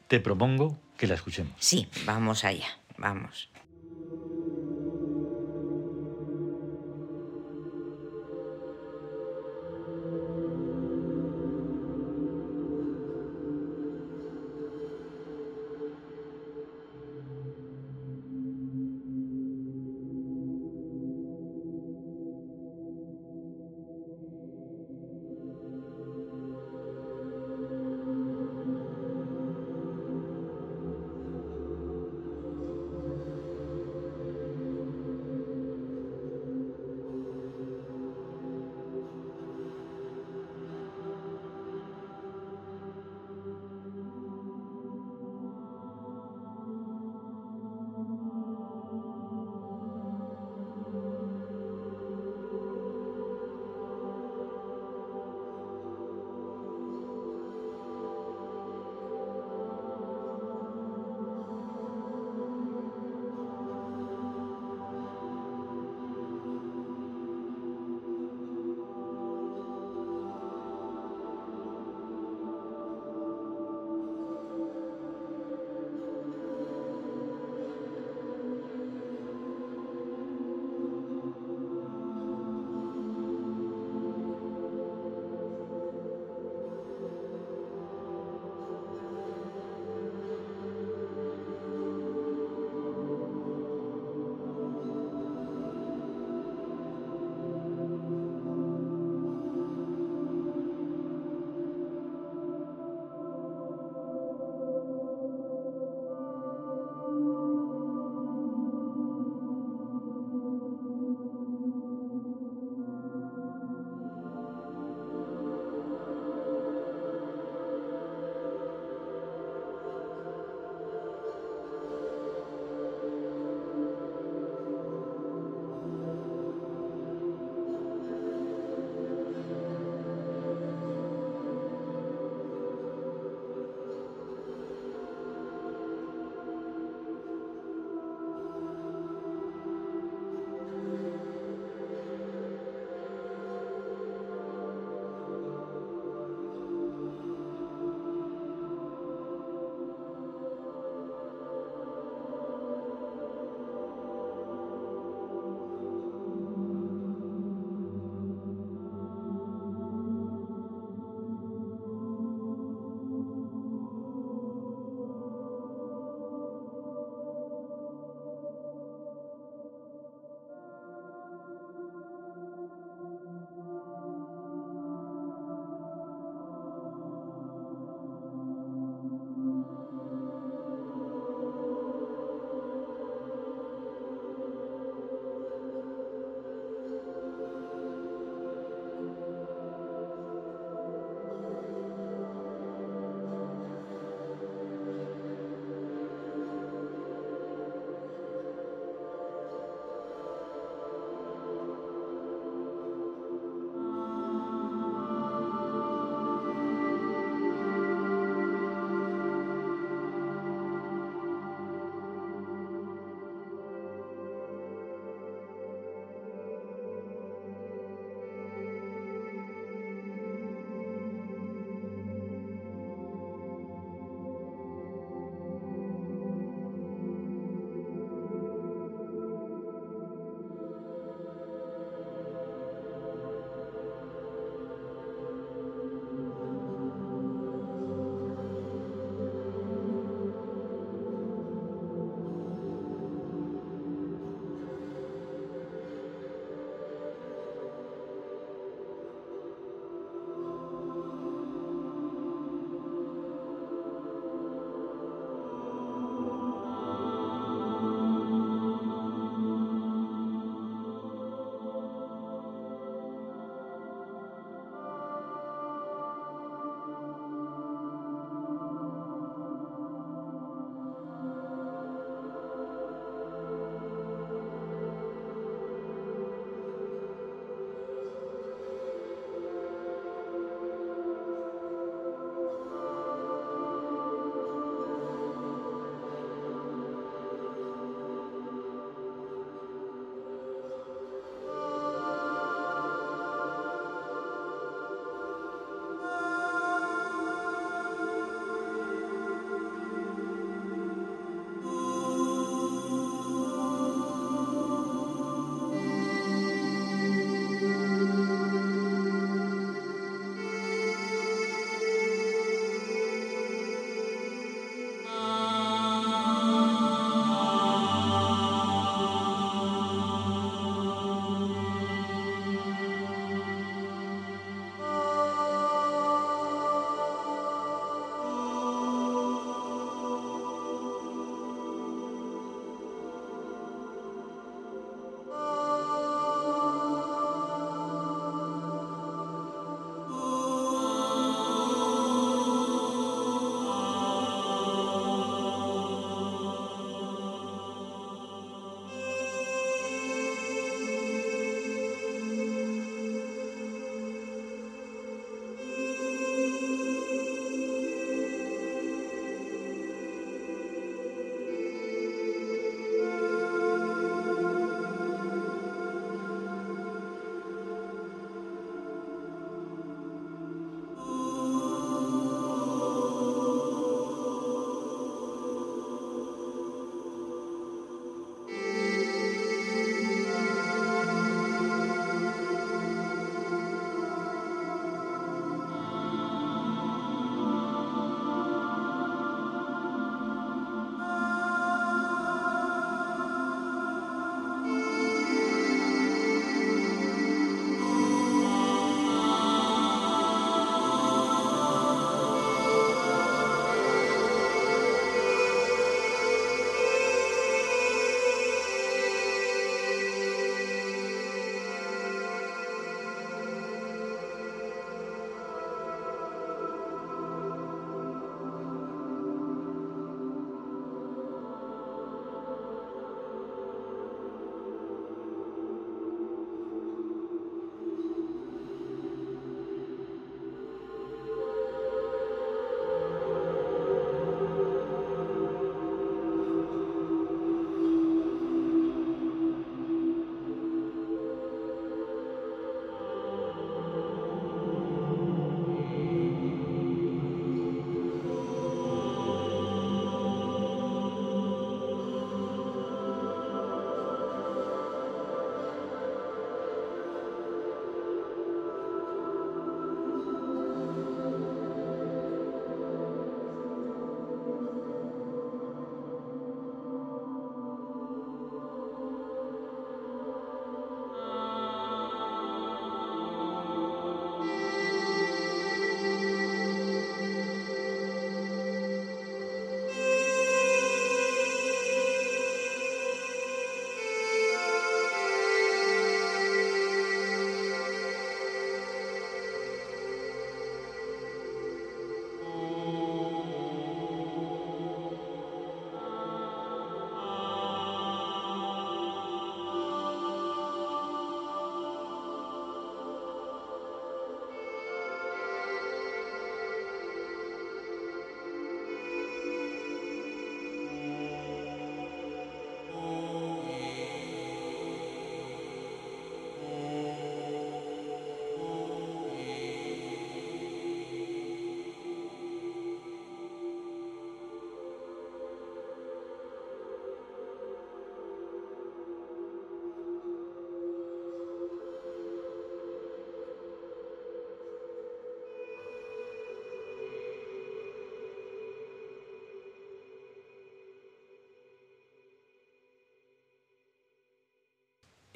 te 0.08 0.20
propongo 0.20 0.80
que 0.98 1.08
la 1.08 1.16
escuchemos. 1.16 1.54
Sí, 1.60 1.88
vamos 2.06 2.44
allá, 2.44 2.68
vamos. 2.98 3.50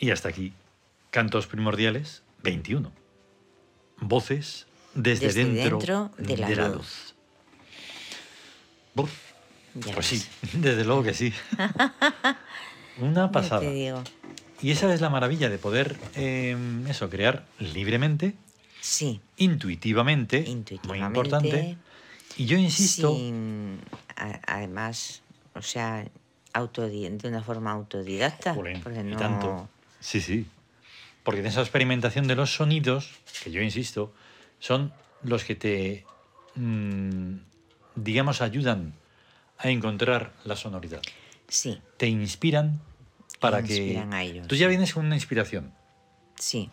Y 0.02 0.10
hasta 0.12 0.28
aquí, 0.30 0.52
cantos 1.12 1.45
primordiales 1.47 2.24
21. 2.43 2.91
Voces 3.99 4.66
desde, 4.95 5.28
Desde 5.28 5.45
dentro, 5.45 5.78
dentro 5.80 6.12
de 6.18 6.38
la 6.38 6.49
la 6.49 6.68
luz. 6.70 7.14
luz. 8.95 9.12
Pues 9.93 10.06
sí, 10.08 10.22
desde 10.54 10.84
luego 10.84 11.04
que 11.04 11.14
sí. 11.14 11.32
Una 12.99 13.32
pasada. 13.32 13.62
te 13.62 13.72
digo. 13.72 14.04
Y 14.62 14.72
esa 14.72 14.91
es 14.93 15.02
la 15.02 15.10
maravilla 15.10 15.49
de 15.49 15.58
poder, 15.60 15.97
eh, 16.16 16.58
eso, 16.89 17.10
crear 17.10 17.45
libremente, 17.60 18.34
Sí, 18.82 19.22
intuitivamente, 19.38 20.39
intuitivamente. 20.39 20.88
muy 20.88 21.08
importante. 21.08 21.78
Y 22.38 22.45
yo 22.47 22.58
insisto, 22.58 23.14
sin- 23.16 23.80
además, 24.47 25.22
o 25.54 25.62
sea, 25.62 26.08
de 27.20 27.28
una 27.28 27.43
forma 27.43 27.72
autodidacta. 27.72 28.56
Jolín, 28.56 28.82
porque 28.82 29.02
y 29.02 29.04
no... 29.04 29.18
tanto. 29.18 29.70
Sí, 30.02 30.20
sí. 30.20 30.45
Porque 31.24 31.39
en 31.39 31.45
esa 31.45 31.62
experimentación 31.62 32.28
de 32.28 32.36
los 32.36 32.54
sonidos, 32.54 33.12
que 33.43 33.52
yo 33.52 33.62
insisto, 33.62 34.14
son 34.60 34.91
los 35.24 35.43
que 35.45 35.56
te, 35.56 36.06
mm, 36.56 37.36
digamos, 37.95 38.41
ayudan 38.41 38.93
a 39.58 39.70
encontrar 39.70 40.34
la 40.43 40.56
sonoridad. 40.56 41.02
Sí, 41.47 41.80
Te 41.97 42.08
inspiran 42.08 42.82
para 43.39 43.60
inspiran 43.60 44.10
que... 44.12 44.16
a 44.16 44.24
ellos, 44.24 44.47
Tú 44.47 44.56
ya 44.56 44.68
vienes 44.68 44.93
con 44.93 45.06
una 45.06 45.16
inspiración. 45.16 45.72
sí. 46.36 46.70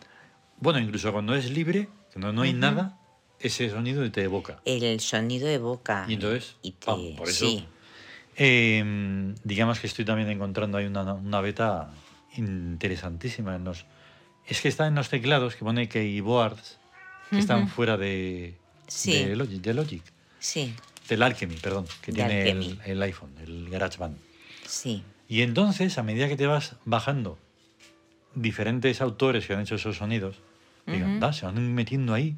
Bueno, 0.61 0.79
incluso 0.79 1.13
cuando 1.13 1.35
es 1.35 1.49
libre, 1.51 1.87
cuando 2.11 2.33
no 2.33 2.41
hay 2.41 2.51
nada, 2.53 2.97
ese 3.39 3.69
sonido 3.69 4.09
te 4.11 4.23
evoca. 4.23 4.59
El 4.65 4.99
sonido 4.99 5.47
evoca. 5.47 6.03
Y 6.07 6.13
entonces, 6.15 6.55
y 6.63 6.71
te- 6.71 6.85
pam, 6.87 7.15
por 7.15 7.29
eso, 7.29 7.45
sí, 7.45 7.63
Eh, 8.35 9.33
digamos 9.43 9.79
que 9.79 9.87
estoy 9.87 10.05
también 10.05 10.29
encontrando 10.29 10.77
ahí 10.77 10.85
una, 10.85 11.13
una 11.13 11.41
beta 11.41 11.91
interesantísima. 12.37 13.55
En 13.55 13.63
los, 13.63 13.85
es 14.47 14.61
que 14.61 14.67
está 14.67 14.87
en 14.87 14.95
los 14.95 15.09
teclados 15.09 15.55
que 15.55 15.63
pone 15.65 15.87
keyboards 15.89 16.77
que 17.29 17.37
están 17.39 17.63
Ujú. 17.63 17.69
fuera 17.71 17.97
de, 17.97 18.55
Sí. 18.87 19.13
de, 19.13 19.35
Logic, 19.35 19.61
de 19.61 19.73
Logic, 19.75 20.03
sí, 20.39 20.73
del 21.07 21.21
Alchemy, 21.23 21.55
perdón, 21.57 21.85
que 22.01 22.11
De 22.11 22.15
tiene 22.17 22.49
el, 22.49 22.79
el 22.85 23.01
iPhone, 23.03 23.35
el 23.39 23.69
GarageBand. 23.69 24.17
sí. 24.65 25.03
Y 25.27 25.43
entonces, 25.43 25.99
a 25.99 26.03
medida 26.03 26.27
que 26.27 26.35
te 26.35 26.47
vas 26.47 26.75
bajando 26.85 27.37
diferentes 28.33 28.99
autores 28.99 29.45
que 29.45 29.53
han 29.53 29.61
hecho 29.61 29.75
esos 29.75 29.97
sonidos, 29.97 30.37
Ujú. 30.87 31.03
"Anda, 31.03 31.33
se 31.33 31.45
van 31.45 31.73
metiendo 31.75 32.15
ahí 32.15 32.35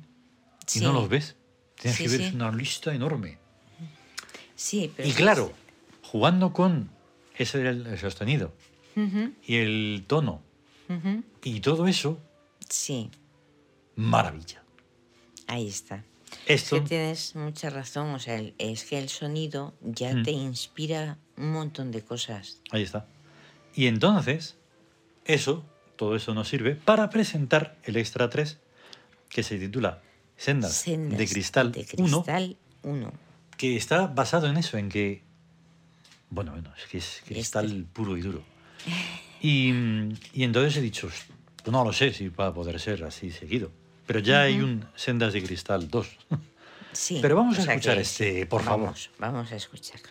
y 0.76 0.80
no 0.82 0.90
Sí. 0.90 0.94
los 0.94 1.08
ves. 1.10 1.36
Tienes 1.80 1.98
Sí, 1.98 2.04
que 2.04 2.10
ver, 2.18 2.36
una 2.36 2.52
lista 2.52 2.94
enorme. 2.94 3.38
Sí, 4.56 4.92
pero 4.96 5.08
Y 5.08 5.14
claro, 5.14 5.54
jugando 6.02 6.52
con 6.52 6.90
ese 7.38 7.66
el 7.68 7.98
sostenido 7.98 8.54
Ujú, 8.96 9.34
y 9.46 9.56
el 9.58 10.04
tono 10.08 10.42
ujú. 10.90 11.24
y 11.44 11.60
todo 11.62 11.88
eso, 11.88 12.20
Sí, 12.70 13.10
maravilla. 13.96 14.64
ahí 15.48 15.68
está. 15.68 16.04
Es 16.46 16.64
Esto, 16.64 16.78
que 16.82 16.88
tienes 16.90 17.36
mucha 17.36 17.70
razón, 17.70 18.14
o 18.16 18.20
sea, 18.20 18.42
es 18.58 18.86
que 18.86 18.98
el 18.98 19.10
sonido 19.10 19.74
ya 19.82 20.14
Mm. 20.16 20.24
te 20.24 20.32
inspira 20.32 21.18
un 21.38 21.52
montón 21.52 21.92
de 21.92 22.02
cosas. 22.04 22.62
ahí 22.72 22.84
está. 22.84 23.06
Y 23.76 23.88
entonces, 23.88 24.58
eso, 25.26 25.66
todo 25.98 26.16
eso 26.16 26.34
nos 26.34 26.48
sirve 26.48 26.76
para 26.76 27.10
presentar 27.10 27.78
el 27.84 27.98
Extra 27.98 28.30
3, 28.30 28.60
que 29.30 29.44
se 29.44 29.58
titula 29.58 30.02
Sendas, 30.38 30.74
Sendas 30.74 31.18
de 31.20 31.28
Cristal 31.28 31.72
de 31.72 31.86
1, 31.98 32.24
cristal 32.24 32.58
1. 32.84 33.14
que 33.58 33.76
está 33.78 34.08
basado 34.08 34.48
en 34.48 34.58
eso, 34.58 34.78
en 34.78 34.90
que, 34.90 35.22
bueno, 36.30 36.52
bueno, 36.54 36.74
es 36.78 36.86
que 36.90 36.98
es 36.98 37.22
cristal 37.26 37.66
Este. 37.66 37.84
puro 37.94 38.18
y 38.18 38.22
duro. 38.22 38.44
Y, 39.42 39.74
y 40.34 40.44
entonces 40.44 40.78
he 40.78 40.82
dicho, 40.82 41.10
no 41.66 41.84
lo 41.84 41.94
sé 41.94 42.14
si 42.14 42.30
va 42.30 42.48
a 42.48 42.54
poder 42.54 42.80
ser 42.80 43.04
así 43.04 43.32
seguido, 43.32 43.72
pero 44.06 44.20
ya 44.20 44.42
hay 44.44 44.60
un 44.60 44.86
Sendas 44.96 45.34
de 45.34 45.44
Cristal 45.44 45.90
2. 45.90 46.08
Sí. 46.94 47.20
Pero 47.22 47.38
vamos 47.38 47.58
a 47.58 47.62
escuchar 47.62 47.96
que 47.96 48.02
este, 48.02 48.46
por 48.46 48.66
vamos, 48.66 49.10
Vamos 49.18 49.52
a 49.52 49.56
escucharlo. 49.56 50.10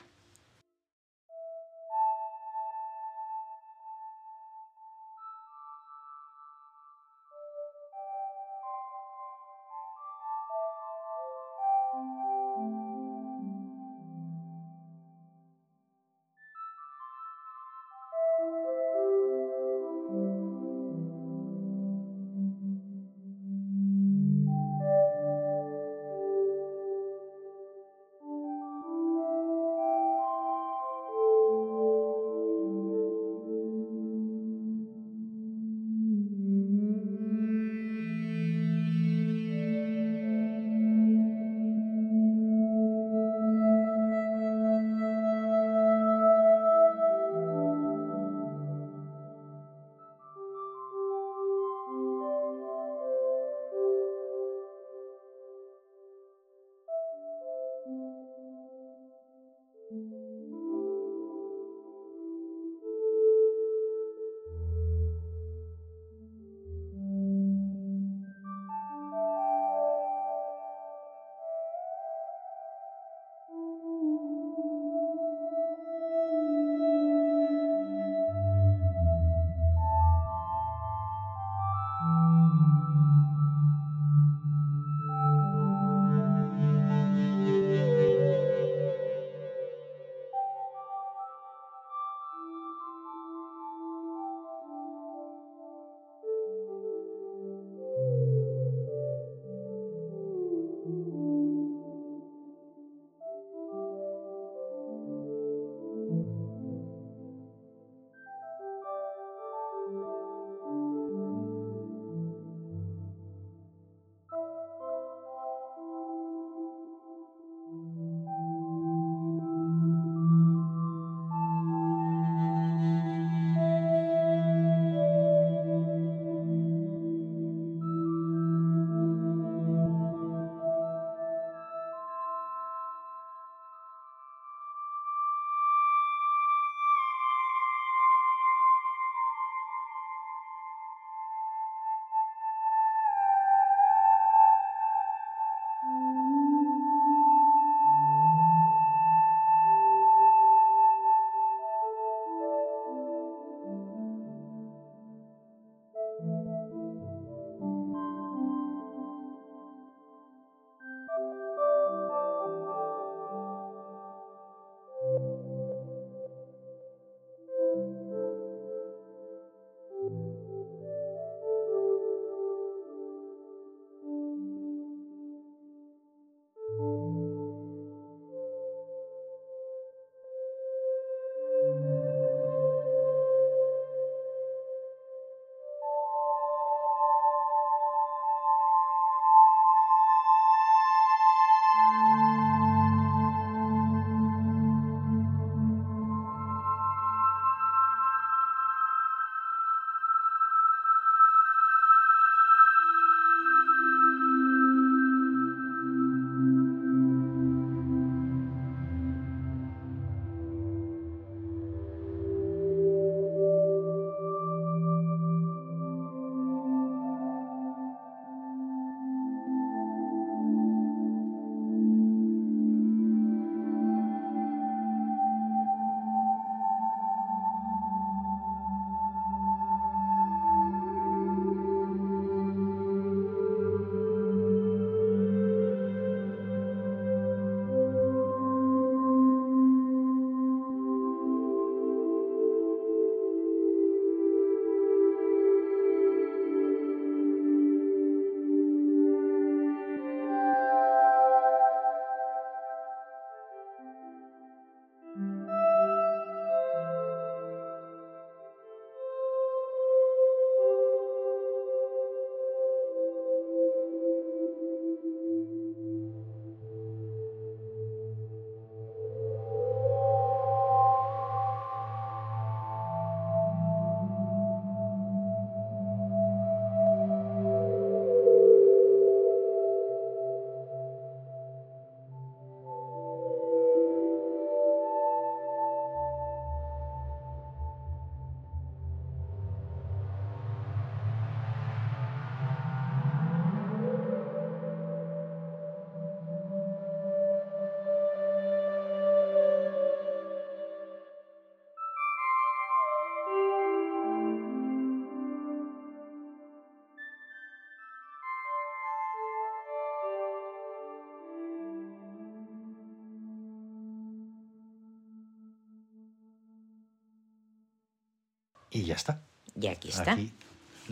Y 318.71 318.83
ya 318.85 318.95
está. 318.95 319.23
Y 319.61 319.67
aquí 319.69 319.89
está. 319.89 320.13
Aquí 320.13 320.33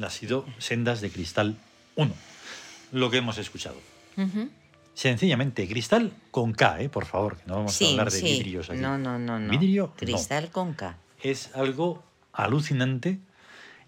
ha 0.02 0.10
sido 0.10 0.44
Sendas 0.58 1.00
de 1.00 1.10
Cristal 1.10 1.56
1. 1.96 2.12
Lo 2.92 3.10
que 3.10 3.18
hemos 3.18 3.38
escuchado. 3.38 3.76
Ujú. 4.16 4.48
Sencillamente, 4.94 5.68
cristal 5.68 6.12
con 6.32 6.52
K, 6.52 6.80
¿eh? 6.82 6.88
por 6.88 7.06
favor, 7.06 7.36
que 7.36 7.44
no 7.46 7.54
vamos 7.56 7.72
a 7.72 7.78
Sí, 7.78 7.90
hablar 7.92 8.10
de 8.10 8.18
sí. 8.18 8.24
vidrios 8.24 8.68
aquí. 8.70 8.80
No, 8.80 8.98
no, 8.98 9.18
no, 9.18 9.38
no. 9.38 9.50
Vidrio, 9.50 9.86
no. 9.88 9.94
Cristal 9.94 10.50
con 10.50 10.74
K. 10.74 10.96
Es 11.22 11.54
algo 11.54 12.02
alucinante. 12.32 13.20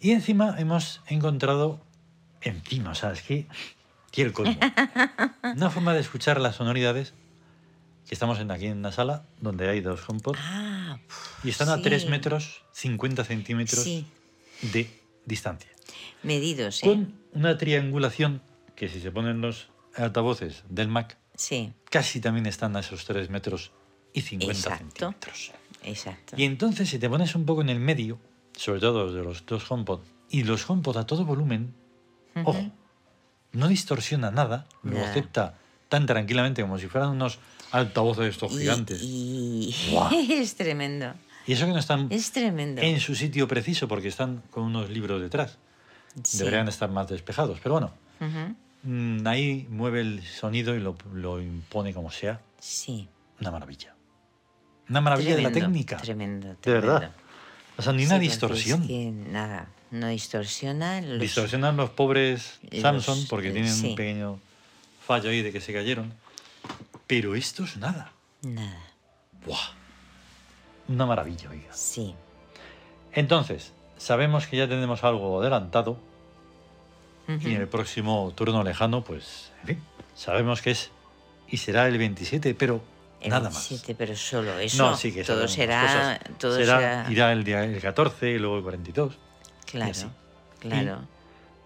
Y 0.00 0.12
encima 0.12 0.54
hemos 0.58 1.00
encontrado, 1.08 1.80
encima, 2.42 2.90
o 2.90 2.94
sea, 2.94 3.12
es 3.12 3.22
que 3.22 3.46
el 4.16 4.32
colmo. 4.32 4.56
Una 5.42 5.70
forma 5.70 5.94
de 5.94 6.00
escuchar 6.00 6.40
las 6.40 6.56
sonoridades, 6.56 7.12
que 8.06 8.14
estamos 8.14 8.38
en, 8.38 8.50
aquí 8.50 8.66
en 8.66 8.78
una 8.78 8.92
sala 8.92 9.24
donde 9.40 9.68
hay 9.68 9.80
dos 9.80 10.00
HomePod 10.08 10.36
Ah, 10.38 10.69
y 11.42 11.48
están 11.50 11.68
a 11.68 11.76
sí. 11.76 11.82
3 11.82 12.08
metros 12.08 12.62
50 12.72 13.24
centímetros 13.24 13.82
Sí, 13.84 14.06
de 14.62 14.90
distancia. 15.24 15.70
medidos, 16.22 16.82
¿eh? 16.82 16.86
Con 16.86 17.14
una 17.32 17.56
triangulación 17.58 18.42
que 18.76 18.88
si 18.88 19.00
se 19.00 19.10
ponen 19.10 19.40
los 19.40 19.68
altavoces 19.96 20.64
del 20.68 20.88
Mac, 20.88 21.16
Sí, 21.34 21.72
casi 21.90 22.20
también 22.20 22.44
están 22.46 22.76
a 22.76 22.80
esos 22.80 23.04
3 23.06 23.30
metros 23.30 23.70
y 24.12 24.20
50 24.22 24.52
Exacto. 24.58 24.78
centímetros. 24.84 25.52
exacto. 25.82 26.34
Y 26.36 26.44
entonces 26.44 26.88
si 26.90 26.98
te 26.98 27.08
pones 27.08 27.34
un 27.34 27.46
poco 27.46 27.62
en 27.62 27.70
el 27.70 27.80
medio, 27.80 28.18
sobre 28.56 28.80
todo 28.80 29.12
de 29.12 29.22
los 29.24 29.46
dos 29.46 29.70
HomePod, 29.70 30.00
y 30.28 30.42
los 30.44 30.68
HomePod 30.68 30.98
a 30.98 31.06
todo 31.06 31.24
volumen, 31.24 31.74
ojo, 32.44 32.70
no 33.52 33.68
distorsiona 33.68 34.30
nada, 34.30 34.66
lo 34.82 35.02
acepta 35.04 35.58
tan 35.88 36.06
tranquilamente 36.06 36.62
como 36.62 36.78
si 36.78 36.86
fueran 36.88 37.10
unos 37.10 37.38
altavoces 37.72 38.26
estos 38.26 38.52
Y- 38.52 38.58
gigantes. 38.58 39.00
Y, 39.02 39.74
es 40.30 40.54
tremendo. 40.56 41.14
Y 41.50 41.54
eso 41.54 41.66
que 41.66 41.72
no 41.72 41.80
están 41.80 42.06
Es 42.10 42.30
tremendo. 42.30 42.80
en 42.80 43.00
su 43.00 43.16
sitio 43.16 43.48
preciso 43.48 43.88
porque 43.88 44.06
están 44.06 44.40
con 44.52 44.62
unos 44.62 44.88
libros 44.88 45.20
detrás. 45.20 45.58
Sí. 46.22 46.38
Deberían 46.38 46.68
estar 46.68 46.88
más 46.90 47.08
despejados, 47.08 47.58
pero 47.60 47.72
bueno, 47.74 47.92
Ujú. 48.20 48.54
mm, 48.84 49.26
ahí 49.26 49.66
mueve 49.68 50.00
el 50.00 50.22
sonido 50.24 50.76
y 50.76 50.78
lo, 50.80 50.96
lo 51.12 51.40
impone 51.40 51.92
como 51.92 52.12
sea. 52.12 52.40
Sí. 52.60 53.08
Una 53.40 53.50
maravilla. 53.50 53.96
Una 54.88 55.00
maravilla 55.00 55.34
de 55.34 55.42
la 55.42 55.50
Tremendo, 55.50 55.72
técnica. 55.72 55.96
Tremendo, 55.96 56.48
De 56.50 56.54
tremendo. 56.56 56.92
verdad. 56.92 57.12
O 57.76 57.82
sea, 57.82 57.92
ni 57.94 58.00
Sí, 58.02 58.06
una 58.06 58.14
porque 58.14 58.28
distorsión. 58.28 58.82
Es 58.82 58.86
que 58.88 59.10
nada, 59.10 59.68
no 59.90 60.06
distorsiona. 60.06 61.00
Los... 61.00 61.18
Distorsionan 61.20 61.76
los 61.76 61.90
pobres 61.90 62.60
los- 62.70 62.80
Samsung 62.80 63.26
porque 63.28 63.48
eh, 63.48 63.52
tienen 63.52 63.72
sí. 63.74 63.88
un 63.88 63.94
pequeño 63.96 64.38
fallo 65.04 65.30
ahí 65.30 65.42
de 65.42 65.50
que 65.50 65.60
se 65.60 65.72
cayeron. 65.72 66.12
Pero 67.08 67.34
esto 67.34 67.64
es 67.64 67.76
nada. 67.76 68.12
Nada, 68.42 68.78
¡Buah! 69.44 69.79
Una 70.90 71.06
maravilla, 71.06 71.48
oiga. 71.50 71.72
sí. 71.72 72.14
Entonces, 73.12 73.72
sabemos 73.96 74.46
que 74.46 74.56
ya 74.56 74.68
tenemos 74.68 75.02
algo 75.04 75.40
adelantado 75.40 75.96
y 77.28 77.54
en 77.54 77.60
el 77.60 77.68
próximo 77.68 78.32
turno 78.34 78.62
lejano, 78.64 79.02
pues, 79.04 79.52
en 79.62 79.66
fin, 79.68 79.82
sabemos 80.16 80.62
que 80.62 80.72
es 80.72 80.90
y 81.48 81.56
será 81.58 81.86
el 81.86 81.96
27, 81.96 82.54
pero 82.54 82.80
El 83.20 83.30
nada 83.30 83.48
27, 83.50 83.94
pero 83.94 84.16
solo 84.16 84.58
eso. 84.58 84.82
más. 84.82 84.90
No, 84.92 84.96
sí 84.96 85.12
que 85.12 85.22
todo 85.24 85.46
será, 85.48 85.82
más 85.82 86.38
todo 86.38 86.56
será, 86.56 86.76
será, 86.78 87.06
irá 87.10 87.32
el 87.32 87.44
día 87.44 87.64
el 87.64 87.80
14 87.80 88.30
y 88.30 88.38
luego 88.38 88.56
el 88.58 88.62
42. 88.64 89.16
claro, 89.66 89.90
así. 89.92 90.06
claro, 90.60 90.98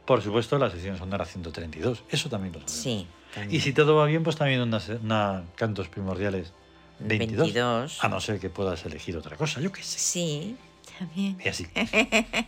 Por 0.04 0.20
supuesto, 0.22 0.58
la 0.58 0.70
sesión 0.70 0.98
sonora 0.98 1.24
132. 1.24 2.04
Eso 2.10 2.28
también 2.28 2.52
lo 2.54 2.60
sabemos. 2.60 2.72
sí. 2.82 3.06
Y 3.50 3.60
si 3.60 3.72
todo 3.72 3.96
va 3.96 4.06
bien, 4.06 4.22
pues 4.22 4.36
también 4.36 4.60
una, 4.60 4.78
se- 4.80 4.94
una 4.96 5.42
cantos 5.56 5.88
primordiales 5.88 6.52
22. 7.00 7.38
22. 7.54 8.04
A 8.04 8.08
no 8.08 8.20
ser 8.20 8.38
que 8.40 8.50
puedas 8.50 8.84
elegir 8.86 9.16
otra 9.16 9.36
cosa, 9.36 9.60
yo 9.60 9.70
qué 9.72 9.82
sé. 9.82 9.98
Sí, 9.98 10.56
también. 10.98 11.38
Y 11.44 11.48
así. 11.48 11.66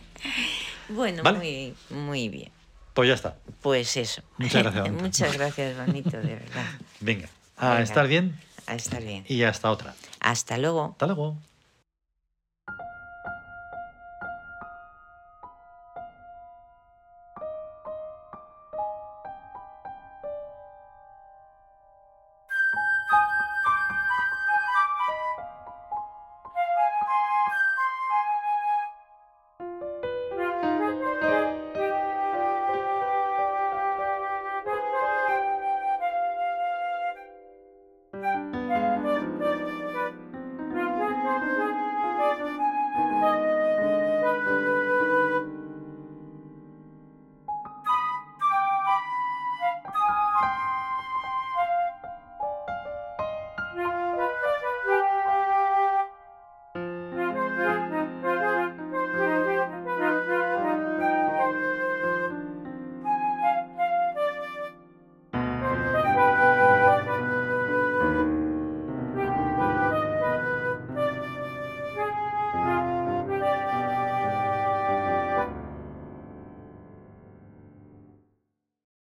Bueno, 0.89 1.21
Vale. 1.21 1.37
muy, 1.39 1.73
muy 1.89 2.29
bien. 2.29 2.49
Pues 2.93 3.09
ya 3.09 3.15
está. 3.15 3.35
Pues 3.61 3.97
eso. 3.97 4.21
Muchas 4.37 4.63
gracias. 4.63 4.89
Muchas 5.01 5.33
gracias, 5.33 5.77
bonito, 5.85 6.11
de 6.17 6.35
verdad. 6.35 6.65
Venga. 7.01 7.27
A 7.57 7.69
Venga. 7.71 7.83
estar 7.83 8.07
bien 8.07 8.39
A 8.67 8.75
estar 8.75 9.03
bien. 9.03 9.25
y 9.27 9.43
hasta 9.43 9.69
otra. 9.69 9.95
Hasta 10.21 10.57
luego. 10.57 10.91
Hasta 10.91 11.05
luego. 11.07 11.37